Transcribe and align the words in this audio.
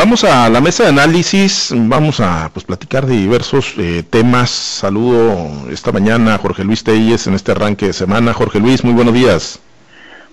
Vamos 0.00 0.24
a 0.24 0.48
la 0.48 0.62
mesa 0.62 0.84
de 0.84 0.88
análisis, 0.88 1.74
vamos 1.76 2.20
a 2.20 2.48
pues 2.54 2.64
platicar 2.64 3.04
de 3.04 3.16
diversos 3.16 3.74
eh, 3.76 4.02
temas. 4.02 4.48
Saludo 4.48 5.46
esta 5.70 5.92
mañana 5.92 6.36
a 6.36 6.38
Jorge 6.38 6.64
Luis 6.64 6.82
Telles 6.82 7.26
en 7.26 7.34
este 7.34 7.52
arranque 7.52 7.88
de 7.88 7.92
semana. 7.92 8.32
Jorge 8.32 8.60
Luis, 8.60 8.82
muy 8.82 8.94
buenos 8.94 9.12
días. 9.12 9.60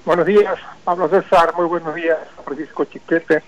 Buenos 0.06 0.26
días, 0.26 0.56
Pablo 0.86 1.10
César, 1.10 1.54
muy 1.58 1.66
buenos 1.66 1.94
días, 1.94 2.18
Francisco 2.46 2.86
Chiquete, 2.86 3.44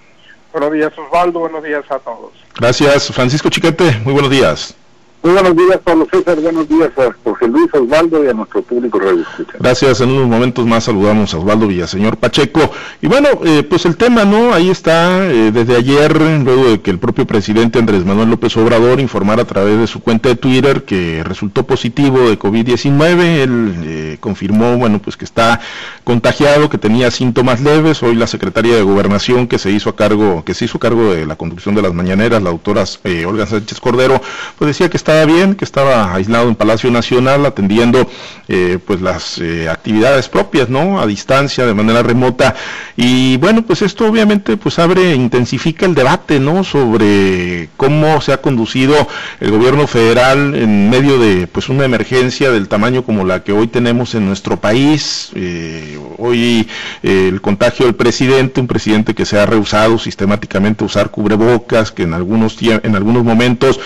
buenos 0.52 0.74
días 0.74 0.92
Osvaldo, 0.98 1.40
buenos 1.40 1.64
días 1.64 1.90
a 1.90 2.00
todos. 2.00 2.34
Gracias, 2.54 3.14
Francisco 3.14 3.50
Chiquete, 3.50 4.02
muy 4.04 4.12
buenos 4.12 4.30
días. 4.30 4.76
Muy 5.22 5.34
buenos 5.34 5.54
días, 5.58 5.80
Pablo 5.84 6.08
César. 6.10 6.40
Buenos 6.40 6.70
días 6.70 6.92
a 6.98 7.14
Jorge 7.26 7.50
Luis 7.50 7.68
Osvaldo 7.74 8.24
y 8.24 8.30
a 8.30 8.34
nuestro 8.34 8.62
público 8.62 9.00
Radio. 9.00 9.26
Gracias. 9.60 10.00
En 10.00 10.12
unos 10.12 10.30
momentos 10.30 10.66
más 10.66 10.86
saludamos 10.86 11.34
a 11.34 11.38
Osvaldo 11.40 11.68
Villaseñor 11.68 12.16
Pacheco. 12.16 12.72
Y 13.02 13.08
bueno, 13.08 13.28
eh, 13.44 13.64
pues 13.64 13.86
el 13.86 13.98
tema, 13.98 14.24
¿no? 14.24 14.54
Ahí 14.54 14.70
está, 14.70 15.26
eh, 15.30 15.52
desde 15.52 15.76
ayer, 15.76 16.22
luego 16.42 16.70
de 16.70 16.80
que 16.80 16.90
el 16.90 17.00
propio 17.00 17.28
presidente 17.28 17.80
Andrés 17.80 18.06
Manuel 18.06 18.30
López 18.30 18.56
Obrador 18.56 19.02
informara 19.02 19.42
a 19.42 19.46
través 19.46 19.78
de 19.78 19.88
su 19.88 20.00
cuenta 20.00 20.30
de 20.30 20.38
Twitter 20.38 20.86
que 20.86 21.22
resultó 21.26 21.64
positivo 21.64 22.30
de 22.30 22.40
COVID-19. 22.40 23.20
Él 23.42 23.76
eh, 23.84 24.18
confirmó, 24.22 24.78
bueno, 24.78 25.00
pues 25.00 25.18
que 25.18 25.26
está 25.26 25.60
contagiado, 26.06 26.70
que 26.70 26.78
tenía 26.78 27.12
síntomas 27.12 27.60
leves. 27.60 28.02
Hoy 28.04 28.16
la 28.16 28.28
secretaria 28.28 28.74
de 28.78 28.84
Gobernación 28.84 29.48
que 29.48 29.60
se 29.60 29.70
hizo 29.70 29.90
a 29.90 29.98
cargo, 29.98 30.46
que 30.46 30.54
se 30.54 30.64
hizo 30.64 30.80
cargo 30.80 31.14
de 31.14 31.26
la 31.26 31.36
conducción 31.36 31.76
de 31.76 31.82
las 31.82 31.94
mañaneras, 31.94 32.42
la 32.42 32.52
doctora 32.52 32.86
Olga 33.28 33.46
Sánchez 33.46 33.82
Cordero, 33.82 34.22
pues 34.58 34.70
decía 34.70 34.90
que 34.90 34.96
está 34.96 35.09
estaba 35.10 35.26
bien, 35.26 35.56
que 35.56 35.66
estaba 35.66 36.14
aislado 36.14 36.50
en 36.50 36.56
Palacio 36.56 36.92
Nacional 36.92 37.44
atendiendo 37.48 38.08
eh, 38.48 38.78
pues 38.86 39.02
las 39.02 39.40
eh, 39.40 39.68
actividades 39.68 40.30
propias, 40.30 40.70
¿no? 40.70 41.00
A 41.00 41.08
distancia, 41.08 41.66
de 41.66 41.74
manera 41.74 42.04
remota. 42.04 42.56
Y 42.96 43.38
bueno, 43.38 43.64
pues 43.64 43.82
esto 43.82 44.08
obviamente 44.08 44.56
pues 44.56 44.78
abre, 44.78 45.16
intensifica 45.16 45.88
el 45.88 45.96
debate, 45.96 46.40
¿no? 46.40 46.64
Sobre 46.64 47.70
cómo 47.76 48.22
se 48.22 48.34
ha 48.34 48.38
conducido 48.38 49.08
el 49.40 49.50
gobierno 49.50 49.88
federal 49.88 50.54
en 50.54 50.92
medio 50.92 51.18
de 51.18 51.48
pues 51.48 51.70
una 51.70 51.86
emergencia 51.86 52.52
del 52.52 52.68
tamaño 52.68 53.04
como 53.04 53.26
la 53.26 53.44
que 53.44 53.52
hoy 53.52 53.68
tenemos 53.68 54.14
en 54.14 54.28
nuestro 54.28 54.58
país. 54.58 55.30
Eh, 55.34 56.00
hoy 56.20 56.68
el 57.02 57.42
contagio 57.42 57.88
del 57.88 57.96
presidente, 57.96 58.62
un 58.62 58.68
presidente 58.68 59.16
que 59.16 59.26
se 59.26 59.40
ha 59.40 59.48
rehusado 59.48 59.98
sistemáticamente 59.98 60.84
a 60.84 60.88
usar 60.88 61.10
cubrebocas, 61.10 61.92
que 61.92 62.04
en 62.04 62.14
algunos 62.14 62.58
en 62.62 62.96
algunos 62.96 63.24
momentos 63.24 63.80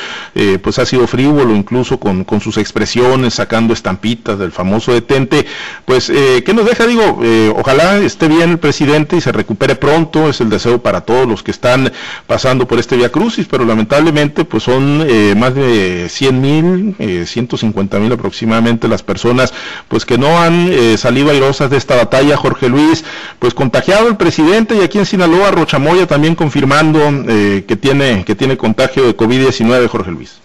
pues 0.61 0.79
ha 0.79 0.85
sido 0.85 1.05
frívolo, 1.13 1.55
incluso 1.55 1.99
con, 1.99 2.25
sus 2.41 2.57
expresiones, 2.57 3.35
sacando 3.35 3.71
estampitas 3.71 4.39
del 4.39 4.51
famoso 4.51 4.93
detente, 4.93 5.45
pues, 5.85 6.09
eh, 6.09 6.41
¿qué 6.43 6.55
nos 6.55 6.65
deja? 6.65 6.87
Digo, 6.87 7.19
eh, 7.23 7.53
ojalá 7.55 7.99
esté 7.99 8.27
bien 8.27 8.49
el 8.49 8.57
presidente 8.57 9.15
y 9.15 9.21
se 9.21 9.31
recupere 9.31 9.75
pronto, 9.75 10.27
es 10.27 10.41
el 10.41 10.49
deseo 10.49 10.81
para 10.81 11.01
todos 11.01 11.27
los 11.27 11.43
que 11.43 11.51
están 11.51 11.91
pasando 12.25 12.67
por 12.67 12.79
este 12.79 12.97
Via 12.97 13.09
Crucis, 13.09 13.45
pero 13.47 13.63
lamentablemente, 13.63 14.43
pues 14.43 14.63
son 14.63 15.05
eh, 15.07 15.35
más 15.37 15.53
de 15.53 16.07
100 16.09 16.41
mil, 16.41 16.95
eh, 16.97 17.25
150 17.27 17.99
mil 17.99 18.11
aproximadamente 18.11 18.87
las 18.87 19.03
personas, 19.03 19.53
pues 19.89 20.07
que 20.07 20.17
no 20.17 20.41
han 20.41 20.67
eh, 20.71 20.97
salido 20.97 21.29
airosas 21.29 21.69
de 21.69 21.77
esta 21.77 21.95
batalla, 21.95 22.35
Jorge 22.37 22.69
Luis, 22.69 23.05
pues 23.37 23.53
contagiado 23.53 24.07
el 24.07 24.17
presidente 24.17 24.75
y 24.75 24.81
aquí 24.81 24.97
en 24.97 25.05
Sinaloa, 25.05 25.51
Rochamoya 25.51 26.07
también 26.07 26.33
confirmando 26.33 26.99
que 27.25 27.77
tiene, 27.79 28.23
que 28.25 28.33
tiene 28.33 28.57
contagio 28.57 29.05
de 29.05 29.15
COVID-19, 29.15 29.87
Jorge 29.87 30.11
Luis. 30.11 30.42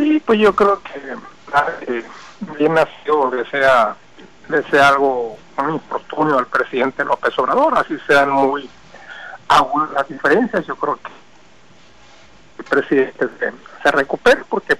Sí, 0.00 0.18
pues 0.24 0.38
yo 0.38 0.56
creo 0.56 0.80
que 0.82 0.98
bien 2.56 2.72
nació 2.72 3.28
desea, 3.28 3.94
desea 4.48 4.88
algo 4.88 5.36
muy 5.58 5.74
infortunio 5.74 6.38
al 6.38 6.46
presidente 6.46 7.04
López 7.04 7.38
Obrador, 7.38 7.76
así 7.76 7.98
sean 8.06 8.30
muy 8.30 8.70
agudas 9.48 9.90
las 9.90 10.08
diferencias, 10.08 10.64
yo 10.64 10.74
creo 10.76 10.96
que 10.96 11.10
el 12.60 12.64
presidente 12.64 13.28
se 13.82 13.90
recupere 13.90 14.40
porque 14.48 14.78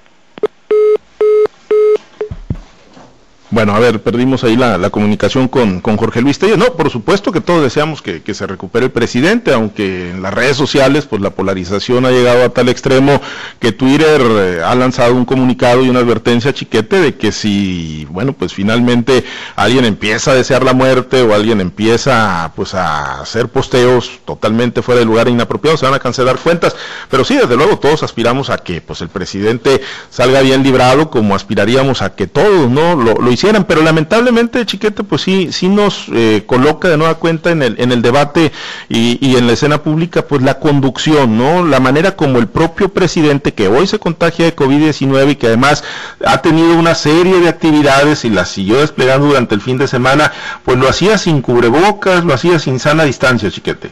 Bueno, 3.52 3.74
a 3.74 3.80
ver, 3.80 4.00
perdimos 4.00 4.44
ahí 4.44 4.56
la, 4.56 4.90
comunicación 4.90 5.48
con, 5.48 5.80
Jorge 5.82 6.20
Luis 6.20 6.38
Telles. 6.38 6.56
No, 6.56 6.74
por 6.74 6.88
supuesto 6.88 7.32
que 7.32 7.40
todos 7.40 7.62
deseamos 7.62 8.00
que, 8.00 8.22
se 8.32 8.46
recupere 8.46 8.86
el 8.86 8.92
presidente, 8.92 9.52
aunque 9.52 10.10
en 10.10 10.22
las 10.22 10.32
redes 10.32 10.56
sociales 10.56 11.06
pues 11.06 11.20
la 11.20 11.30
polarización 11.30 12.06
ha 12.06 12.10
llegado 12.10 12.44
a 12.44 12.50
tal 12.50 12.68
extremo 12.68 13.20
que 13.58 13.72
Twitter 13.72 14.20
eh, 14.22 14.62
ha 14.64 14.72
lanzado 14.76 15.16
un 15.16 15.24
comunicado 15.24 15.82
y 15.82 15.88
una 15.88 15.98
advertencia 15.98 16.54
chiquete 16.54 17.00
de 17.00 17.16
que 17.16 17.32
si, 17.32 18.06
bueno, 18.10 18.34
pues 18.34 18.54
finalmente 18.54 19.24
alguien 19.56 19.84
empieza 19.84 20.30
a 20.30 20.34
desear 20.34 20.62
la 20.62 20.72
muerte 20.72 21.22
o 21.22 21.34
alguien 21.34 21.60
empieza 21.60 22.52
pues 22.54 22.74
a 22.74 23.20
hacer 23.20 23.48
posteos 23.48 24.20
totalmente 24.24 24.80
fuera 24.80 25.00
de 25.00 25.06
lugar 25.06 25.26
e 25.26 25.32
inapropiados, 25.32 25.80
se 25.80 25.86
van 25.86 25.96
a 25.96 25.98
cancelar 25.98 26.38
cuentas. 26.38 26.76
Pero 27.10 27.24
sí, 27.24 27.34
desde 27.34 27.56
luego 27.56 27.80
todos 27.80 28.04
aspiramos 28.04 28.48
a 28.48 28.58
que 28.58 28.80
pues 28.80 29.00
el 29.00 29.08
presidente 29.08 29.80
salga 30.08 30.40
bien 30.40 30.62
librado 30.62 31.10
como 31.10 31.34
aspiraríamos 31.34 32.00
a 32.00 32.14
que 32.14 32.28
todos, 32.28 32.70
¿no? 32.70 32.94
Lo, 32.94 33.14
lo 33.14 33.39
pero 33.66 33.82
lamentablemente 33.82 34.66
Chiquete 34.66 35.02
pues 35.02 35.22
sí, 35.22 35.50
sí 35.52 35.68
nos 35.68 36.06
eh, 36.12 36.42
coloca 36.46 36.88
de 36.88 36.96
nueva 36.96 37.14
cuenta 37.14 37.50
en 37.50 37.62
el, 37.62 37.80
en 37.80 37.90
el 37.90 38.02
debate 38.02 38.52
y, 38.88 39.36
en 39.36 39.46
la 39.46 39.54
escena 39.54 39.82
pública 39.82 40.22
pues 40.22 40.42
la 40.42 40.58
conducción, 40.58 41.38
¿no? 41.38 41.64
La 41.64 41.80
manera 41.80 42.16
como 42.16 42.38
el 42.38 42.48
propio 42.48 42.90
presidente 42.90 43.54
que 43.54 43.68
hoy 43.68 43.86
se 43.86 43.98
contagia 43.98 44.44
de 44.44 44.54
COVID-19 44.54 45.32
y 45.32 45.36
que 45.36 45.46
además 45.46 45.84
ha 46.24 46.42
tenido 46.42 46.74
una 46.78 46.94
serie 46.94 47.40
de 47.40 47.48
actividades 47.48 48.24
y 48.24 48.30
las 48.30 48.50
siguió 48.50 48.80
desplegando 48.80 49.28
durante 49.28 49.54
el 49.54 49.60
fin 49.60 49.78
de 49.78 49.88
semana, 49.88 50.32
pues 50.64 50.76
lo 50.76 50.88
hacía 50.88 51.16
sin 51.16 51.40
cubrebocas, 51.40 52.24
lo 52.24 52.34
hacía 52.34 52.58
sin 52.58 52.78
sana 52.78 53.04
distancia, 53.04 53.50
Chiquete. 53.50 53.90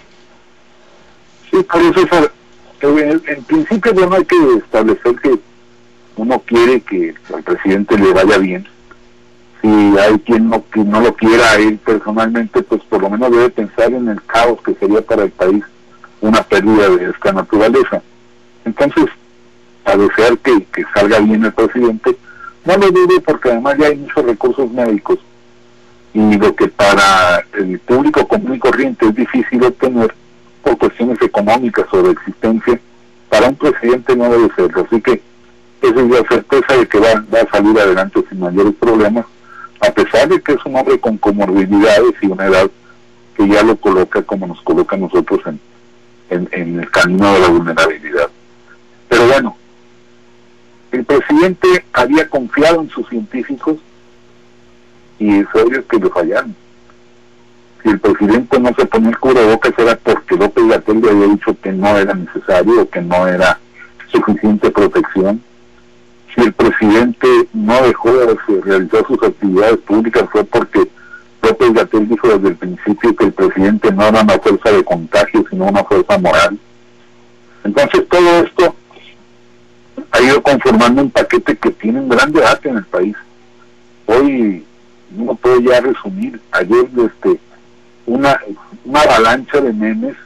Sí, 1.50 1.66
César, 1.94 2.30
en, 2.82 3.22
en 3.26 3.44
principio 3.44 3.94
no 3.94 4.14
hay 4.14 4.24
que 4.24 4.36
establecer 4.58 5.16
que 5.22 5.38
uno 6.16 6.42
quiere 6.44 6.80
que 6.82 7.14
al 7.34 7.42
presidente 7.42 7.96
le 7.96 8.12
vaya 8.12 8.36
bien 8.38 8.68
si 9.60 9.68
hay 9.68 10.18
quien 10.20 10.48
no, 10.48 10.64
que 10.70 10.80
no 10.80 11.00
lo 11.00 11.14
quiera 11.14 11.56
él 11.56 11.78
personalmente, 11.78 12.62
pues 12.62 12.82
por 12.84 13.02
lo 13.02 13.10
menos 13.10 13.30
debe 13.30 13.50
pensar 13.50 13.92
en 13.92 14.08
el 14.08 14.22
caos 14.24 14.60
que 14.62 14.74
sería 14.74 15.02
para 15.02 15.24
el 15.24 15.30
país 15.30 15.64
una 16.20 16.42
pérdida 16.42 16.88
de 16.90 17.10
esta 17.10 17.32
naturaleza. 17.32 18.02
Entonces, 18.64 19.06
a 19.84 19.96
desear 19.96 20.38
que, 20.38 20.64
que 20.72 20.84
salga 20.94 21.18
bien 21.20 21.44
el 21.44 21.52
presidente, 21.52 22.16
no 22.64 22.76
lo 22.76 22.90
dude 22.90 23.20
porque 23.20 23.50
además 23.50 23.76
ya 23.78 23.86
hay 23.86 23.96
muchos 23.96 24.24
recursos 24.24 24.70
médicos 24.70 25.18
y 26.12 26.36
lo 26.36 26.54
que 26.54 26.68
para 26.68 27.44
el 27.54 27.78
público 27.80 28.26
común 28.26 28.54
y 28.54 28.58
corriente 28.58 29.06
es 29.06 29.14
difícil 29.14 29.64
obtener 29.64 30.14
por 30.62 30.76
cuestiones 30.78 31.20
económicas 31.22 31.86
o 31.92 32.02
de 32.02 32.12
existencia, 32.12 32.80
para 33.28 33.48
un 33.48 33.56
presidente 33.56 34.16
no 34.16 34.28
debe 34.30 34.50
serlo. 34.54 34.86
Así 34.86 35.00
que 35.00 35.22
esa 35.82 36.00
es 36.00 36.10
la 36.10 36.28
certeza 36.28 36.76
de 36.76 36.86
que 36.86 36.98
va, 36.98 37.24
va 37.32 37.40
a 37.40 37.50
salir 37.50 37.78
adelante 37.78 38.24
sin 38.28 38.40
mayores 38.40 38.74
problemas 38.80 39.24
a 39.80 39.90
pesar 39.90 40.28
de 40.28 40.40
que 40.40 40.52
es 40.52 40.64
un 40.64 40.76
hombre 40.76 40.98
con 40.98 41.18
comorbilidades 41.18 42.14
y 42.20 42.26
una 42.26 42.46
edad 42.46 42.70
que 43.36 43.46
ya 43.48 43.62
lo 43.62 43.76
coloca 43.76 44.22
como 44.22 44.46
nos 44.46 44.60
coloca 44.62 44.96
a 44.96 44.98
nosotros 44.98 45.40
en, 46.30 46.48
en, 46.50 46.80
el 46.80 46.90
camino 46.90 47.32
de 47.32 47.40
la 47.40 47.48
vulnerabilidad. 47.48 48.28
Pero 49.08 49.26
bueno, 49.28 49.56
el 50.90 51.04
presidente 51.04 51.84
había 51.92 52.28
confiado 52.28 52.80
en 52.80 52.90
sus 52.90 53.08
científicos 53.08 53.76
y 55.18 55.38
es 55.38 55.46
obvio 55.54 55.86
que 55.86 55.98
lo 55.98 56.10
fallaron. 56.10 56.54
Si 57.82 57.90
el 57.90 58.00
presidente 58.00 58.58
no 58.58 58.74
se 58.74 58.86
ponía 58.86 59.10
el 59.10 59.18
cubrebocas 59.18 59.72
era 59.78 59.96
porque 59.96 60.36
López 60.36 60.66
Gatel 60.66 61.00
le 61.00 61.10
había 61.10 61.26
dicho 61.28 61.56
que 61.62 61.72
no 61.72 61.96
era 61.96 62.14
necesario 62.14 62.82
o 62.82 62.88
que 62.90 63.00
no 63.00 63.26
era 63.28 63.58
suficiente 64.10 64.70
protección 64.70 65.42
si 66.34 66.42
el 66.42 66.52
presidente 66.52 67.28
no 67.52 67.82
dejó 67.82 68.12
de 68.12 68.36
realizar 68.62 69.06
sus 69.06 69.22
actividades 69.22 69.78
públicas 69.78 70.24
fue 70.30 70.44
porque 70.44 70.88
López 71.42 71.72
Gatel 71.72 72.08
dijo 72.08 72.28
desde 72.28 72.48
el 72.48 72.56
principio 72.56 73.16
que 73.16 73.24
el 73.24 73.32
presidente 73.32 73.92
no 73.92 74.06
era 74.06 74.22
una 74.22 74.38
fuerza 74.38 74.70
de 74.70 74.84
contagio, 74.84 75.44
sino 75.48 75.66
una 75.66 75.84
fuerza 75.84 76.18
moral. 76.18 76.58
Entonces 77.64 78.06
todo 78.08 78.44
esto 78.44 78.74
ha 80.10 80.20
ido 80.20 80.42
conformando 80.42 81.02
un 81.02 81.10
paquete 81.10 81.56
que 81.56 81.70
tiene 81.70 82.00
un 82.00 82.08
gran 82.08 82.32
debate 82.32 82.68
en 82.68 82.76
el 82.78 82.84
país. 82.84 83.16
Hoy 84.06 84.64
no 85.10 85.34
puedo 85.34 85.60
ya 85.60 85.80
resumir, 85.80 86.40
ayer 86.52 86.88
este, 86.96 87.40
una, 88.06 88.38
una 88.84 89.00
avalancha 89.00 89.60
de 89.60 89.72
memes 89.72 90.16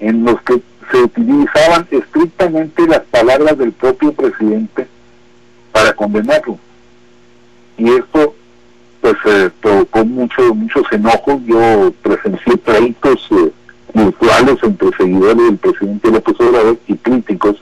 en 0.00 0.24
los 0.24 0.40
que 0.42 0.60
se 0.90 0.98
utilizaban 0.98 1.86
estrictamente 1.90 2.86
las 2.86 3.00
palabras 3.00 3.56
del 3.58 3.72
propio 3.72 4.12
presidente 4.12 4.86
para 5.74 5.92
condenarlo. 5.92 6.56
Y 7.76 7.90
esto 7.90 8.32
pues 9.00 9.16
eh, 9.26 9.50
provocó 9.60 10.04
mucho, 10.04 10.54
muchos 10.54 10.84
enojos. 10.92 11.42
Yo 11.44 11.92
presencié 12.00 12.56
pleitos 12.58 13.28
eh, 13.32 13.50
virtuales 13.92 14.56
entre 14.62 14.96
seguidores 14.96 15.36
del 15.36 15.56
presidente 15.58 16.10
López 16.12 16.36
Obrador 16.38 16.78
y 16.86 16.94
críticos. 16.94 17.56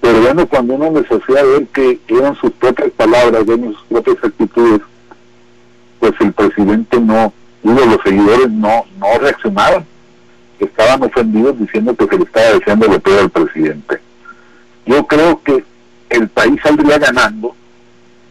Pero 0.00 0.22
bueno, 0.22 0.46
cuando 0.48 0.74
uno 0.74 0.98
les 0.98 1.04
hacía 1.04 1.44
ver 1.44 1.66
que 1.66 2.00
eran 2.08 2.34
sus 2.36 2.50
propias 2.52 2.90
palabras, 2.92 3.46
eran 3.46 3.74
sus 3.74 3.84
propias 3.90 4.16
actitudes, 4.24 4.80
pues 6.00 6.12
el 6.20 6.32
presidente 6.32 6.98
no, 6.98 7.30
digo, 7.62 7.84
los 7.84 8.00
seguidores 8.02 8.50
no, 8.50 8.84
no 8.98 9.18
reaccionaban. 9.20 9.84
estaban 10.58 11.02
ofendidos 11.02 11.58
diciendo 11.58 11.94
que 11.94 12.06
se 12.06 12.16
le 12.16 12.24
estaba 12.24 12.46
deseando 12.54 12.88
lo 12.88 13.00
peor 13.00 13.18
al 13.20 13.30
presidente. 13.30 14.00
Yo 14.86 15.06
creo 15.06 15.42
que 15.42 15.62
el 16.10 16.28
país 16.28 16.60
saldría 16.62 16.98
ganando 16.98 17.54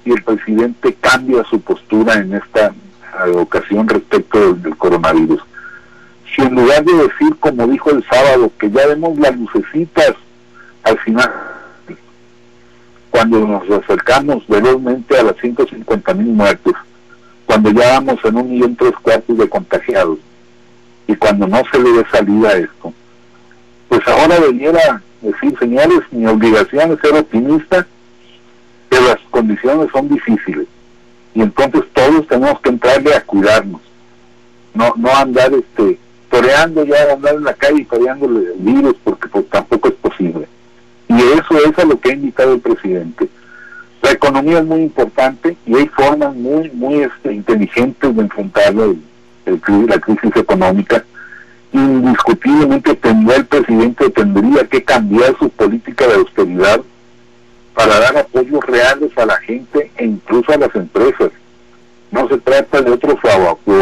si 0.03 0.11
el 0.11 0.23
presidente 0.23 0.93
cambia 1.01 1.43
su 1.45 1.59
postura 1.61 2.15
en 2.15 2.33
esta 2.35 2.73
ocasión 3.35 3.87
respecto 3.87 4.53
del, 4.53 4.75
coronavirus. 4.77 5.41
Si 6.33 6.41
en 6.41 6.55
lugar 6.55 6.83
de 6.83 6.93
decir, 6.93 7.35
como 7.39 7.67
dijo 7.67 7.89
el 7.91 8.03
sábado, 8.05 8.51
que 8.59 8.69
ya 8.69 8.87
vemos 8.87 9.17
las 9.17 9.37
lucecitas 9.37 10.13
al 10.83 10.99
final, 10.99 11.31
cuando 13.09 13.39
nos 13.47 13.69
acercamos 13.71 14.45
velozmente 14.47 15.17
a 15.17 15.23
las 15.23 15.37
150 15.37 16.13
mil 16.13 16.27
muertos, 16.27 16.73
cuando 17.45 17.71
ya 17.71 17.99
vamos 17.99 18.19
en 18.25 18.35
un 18.35 18.49
millón 18.49 18.75
tres 18.75 18.93
cuartos 19.01 19.37
de 19.37 19.49
contagiados, 19.49 20.19
y 21.07 21.15
cuando 21.15 21.47
no 21.47 21.61
se 21.71 21.79
le 21.79 21.91
dé 21.93 22.05
salida 22.11 22.49
a 22.49 22.57
esto, 22.57 22.93
pues 23.87 24.07
ahora 24.07 24.39
debiera 24.39 25.01
decir, 25.25 25.57
señores, 25.59 25.99
mi 26.11 26.25
obligación 26.27 26.93
es 26.93 26.99
ser 26.99 27.15
optimista, 27.15 27.87
pero 28.89 29.07
las 29.07 29.19
condiciones 29.31 29.89
son 29.91 30.09
difíciles 30.09 30.67
y 31.35 31.41
entonces 31.41 31.83
todos 31.93 32.25
tenemos 32.27 32.59
que 32.61 32.69
entrarle 32.69 33.13
a 33.13 33.21
cuidarnos, 33.21 33.81
no 34.73 34.93
no 34.95 35.13
andar 35.13 35.53
este 35.53 35.99
toreando 36.29 36.83
ya, 36.85 37.13
andar 37.13 37.35
en 37.35 37.43
la 37.43 37.53
calle 37.53 37.81
y 37.81 37.85
toreándole 37.85 38.51
el 38.53 38.59
virus 38.59 38.95
porque 39.03 39.27
pues, 39.27 39.47
tampoco 39.49 39.89
es 39.89 39.95
posible. 39.95 40.47
Y 41.07 41.15
eso 41.15 41.57
es 41.65 41.77
a 41.77 41.85
lo 41.85 41.99
que 41.99 42.09
ha 42.09 42.13
invitado 42.13 42.53
el 42.53 42.59
presidente. 42.59 43.29
La 44.01 44.11
economía 44.11 44.59
es 44.59 44.65
muy 44.65 44.81
importante 44.81 45.55
y 45.65 45.75
hay 45.75 45.87
formas 45.87 46.35
muy 46.35 46.69
muy 46.71 47.03
este, 47.03 47.33
inteligentes 47.33 48.15
de 48.15 48.21
enfrentar 48.21 48.73
el, 48.73 49.01
la 49.87 49.99
crisis 49.99 50.35
económica. 50.35 51.03
Indiscutiblemente 51.71 52.95
tendría 52.95 53.37
el 53.37 53.45
presidente 53.45 54.09
tendría 54.09 54.65
que 54.65 54.83
cambiar 54.83 55.35
su 55.37 55.49
política 55.49 56.07
de 56.07 56.15
austeridad 56.15 56.81
para 57.73 57.99
dar 57.99 58.17
apoyos 58.17 58.63
reales 58.65 59.11
a 59.17 59.25
la 59.25 59.37
gente 59.37 59.91
e 59.97 60.05
incluso 60.05 60.53
a 60.53 60.57
las 60.57 60.73
empresas. 60.75 61.31
No 62.11 62.27
se 62.29 62.37
trata 62.37 62.81
de 62.81 62.91
otros 62.91 63.19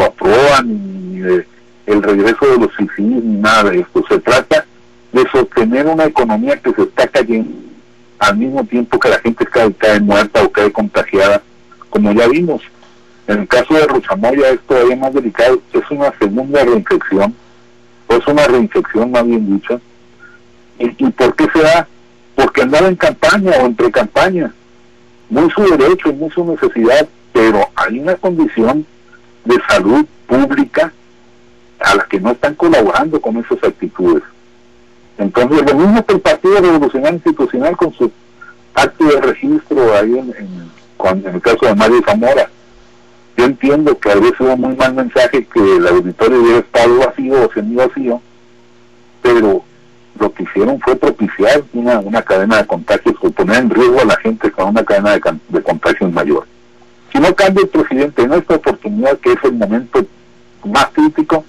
aprueban 0.06 1.12
ni 1.12 1.20
de 1.20 1.46
el 1.86 2.02
regreso 2.02 2.46
de 2.46 2.58
los 2.60 2.76
CIFIs 2.78 3.24
ni 3.24 3.38
nada 3.38 3.70
de 3.70 3.80
esto. 3.82 4.04
Se 4.08 4.20
trata 4.20 4.66
de 5.12 5.24
sostener 5.32 5.86
una 5.86 6.06
economía 6.06 6.58
que 6.58 6.72
se 6.74 6.84
está 6.84 7.08
cayendo 7.08 7.52
al 8.20 8.38
mismo 8.38 8.64
tiempo 8.66 9.00
que 9.00 9.10
la 9.10 9.20
gente 9.20 9.46
cae, 9.46 9.74
cae 9.74 10.00
muerta 10.00 10.44
o 10.44 10.52
cae 10.52 10.72
contagiada, 10.72 11.42
como 11.90 12.12
ya 12.14 12.28
vimos. 12.28 12.62
En 13.28 13.40
el 13.40 13.48
caso 13.48 13.74
de 13.74 13.86
Rochamoya 13.86 14.50
es 14.50 14.60
todavía 14.62 14.96
más 14.96 15.14
delicado, 15.14 15.62
es 15.74 15.92
una 15.92 16.12
segunda 16.18 16.64
reinfección, 16.64 17.36
es 18.18 18.28
una 18.28 18.46
reinfección 18.46 19.12
más 19.12 19.26
bien 19.26 19.56
dicha. 19.56 19.80
¿Y, 20.80 21.06
y 21.06 21.10
por 21.12 21.36
qué 21.36 21.48
se 21.54 21.62
da? 21.62 21.88
porque 22.36 22.62
andaba 22.62 22.88
en 22.88 22.96
campaña 22.96 23.52
o 23.62 23.66
entre 23.66 23.92
campaña. 23.92 24.54
Muy 25.30 25.50
su 25.52 25.62
derecho 25.64 26.10
y 26.10 26.14
muy 26.14 26.30
su 26.32 26.46
necesidad, 26.46 27.08
pero 27.32 27.70
hay 27.76 28.00
una 28.00 28.16
condición 28.16 28.86
de 29.46 29.56
salud 29.68 30.06
pública 30.28 30.94
a 31.80 31.96
la 31.96 32.04
que 32.06 32.20
no 32.20 32.32
están 32.32 32.56
colaborando 32.56 33.20
con 33.20 33.38
esas 33.38 33.64
actitudes. 33.64 34.24
Entonces, 35.18 35.64
lo 35.72 35.78
mismo 35.78 36.06
que 36.06 36.14
el 36.14 36.22
Partido 36.22 36.60
Revolucionario 36.60 37.16
Institucional 37.16 37.78
con 37.78 37.94
su 37.94 38.12
acto 38.74 39.06
de 39.06 39.22
registro 39.22 39.96
ahí 39.96 40.18
en, 40.18 40.34
en, 40.38 41.36
el 41.36 41.42
caso 41.42 41.66
de 41.66 41.76
Mario 41.76 42.02
Zamora. 42.06 42.50
Yo 43.38 43.46
entiendo 43.46 43.98
que 43.98 44.12
habría 44.12 44.36
sido 44.38 44.54
un 44.54 44.62
muy 44.62 44.76
mal 44.76 44.94
mensaje 44.94 45.46
que 45.46 45.60
el 45.78 45.88
auditorio 45.88 46.42
hubiera 46.42 46.60
estado 46.60 47.00
vacío 47.00 47.46
o 47.46 47.54
semi 47.54 47.76
vacío, 47.76 48.22
pero 49.22 49.64
lo 50.20 50.34
que 50.34 50.44
hicieron 50.44 50.80
fue 50.82 50.96
propiciar 50.96 51.64
una, 51.74 52.00
una 52.00 52.22
cadena 52.22 52.58
de 52.58 52.68
contagios 52.68 53.16
o 53.22 53.32
poner 53.32 53.58
en 53.58 53.70
riesgo 53.70 54.02
a 54.02 54.06
la 54.06 54.18
gente 54.18 54.52
con 54.52 54.70
una 54.70 54.84
cadena 54.84 55.12
de, 55.18 55.22
de 55.50 55.64
contagios 55.64 56.12
mayor. 56.12 56.46
Si 57.12 57.20
no 57.20 57.34
cambia 57.36 57.64
el 57.64 57.70
presidente 57.70 58.22
en 58.22 58.34
esta 58.34 58.56
oportunidad, 58.56 59.18
que 59.20 59.34
es 59.34 59.44
el 59.44 59.54
momento 59.54 60.06
más 60.66 60.88
crítico, 60.94 61.44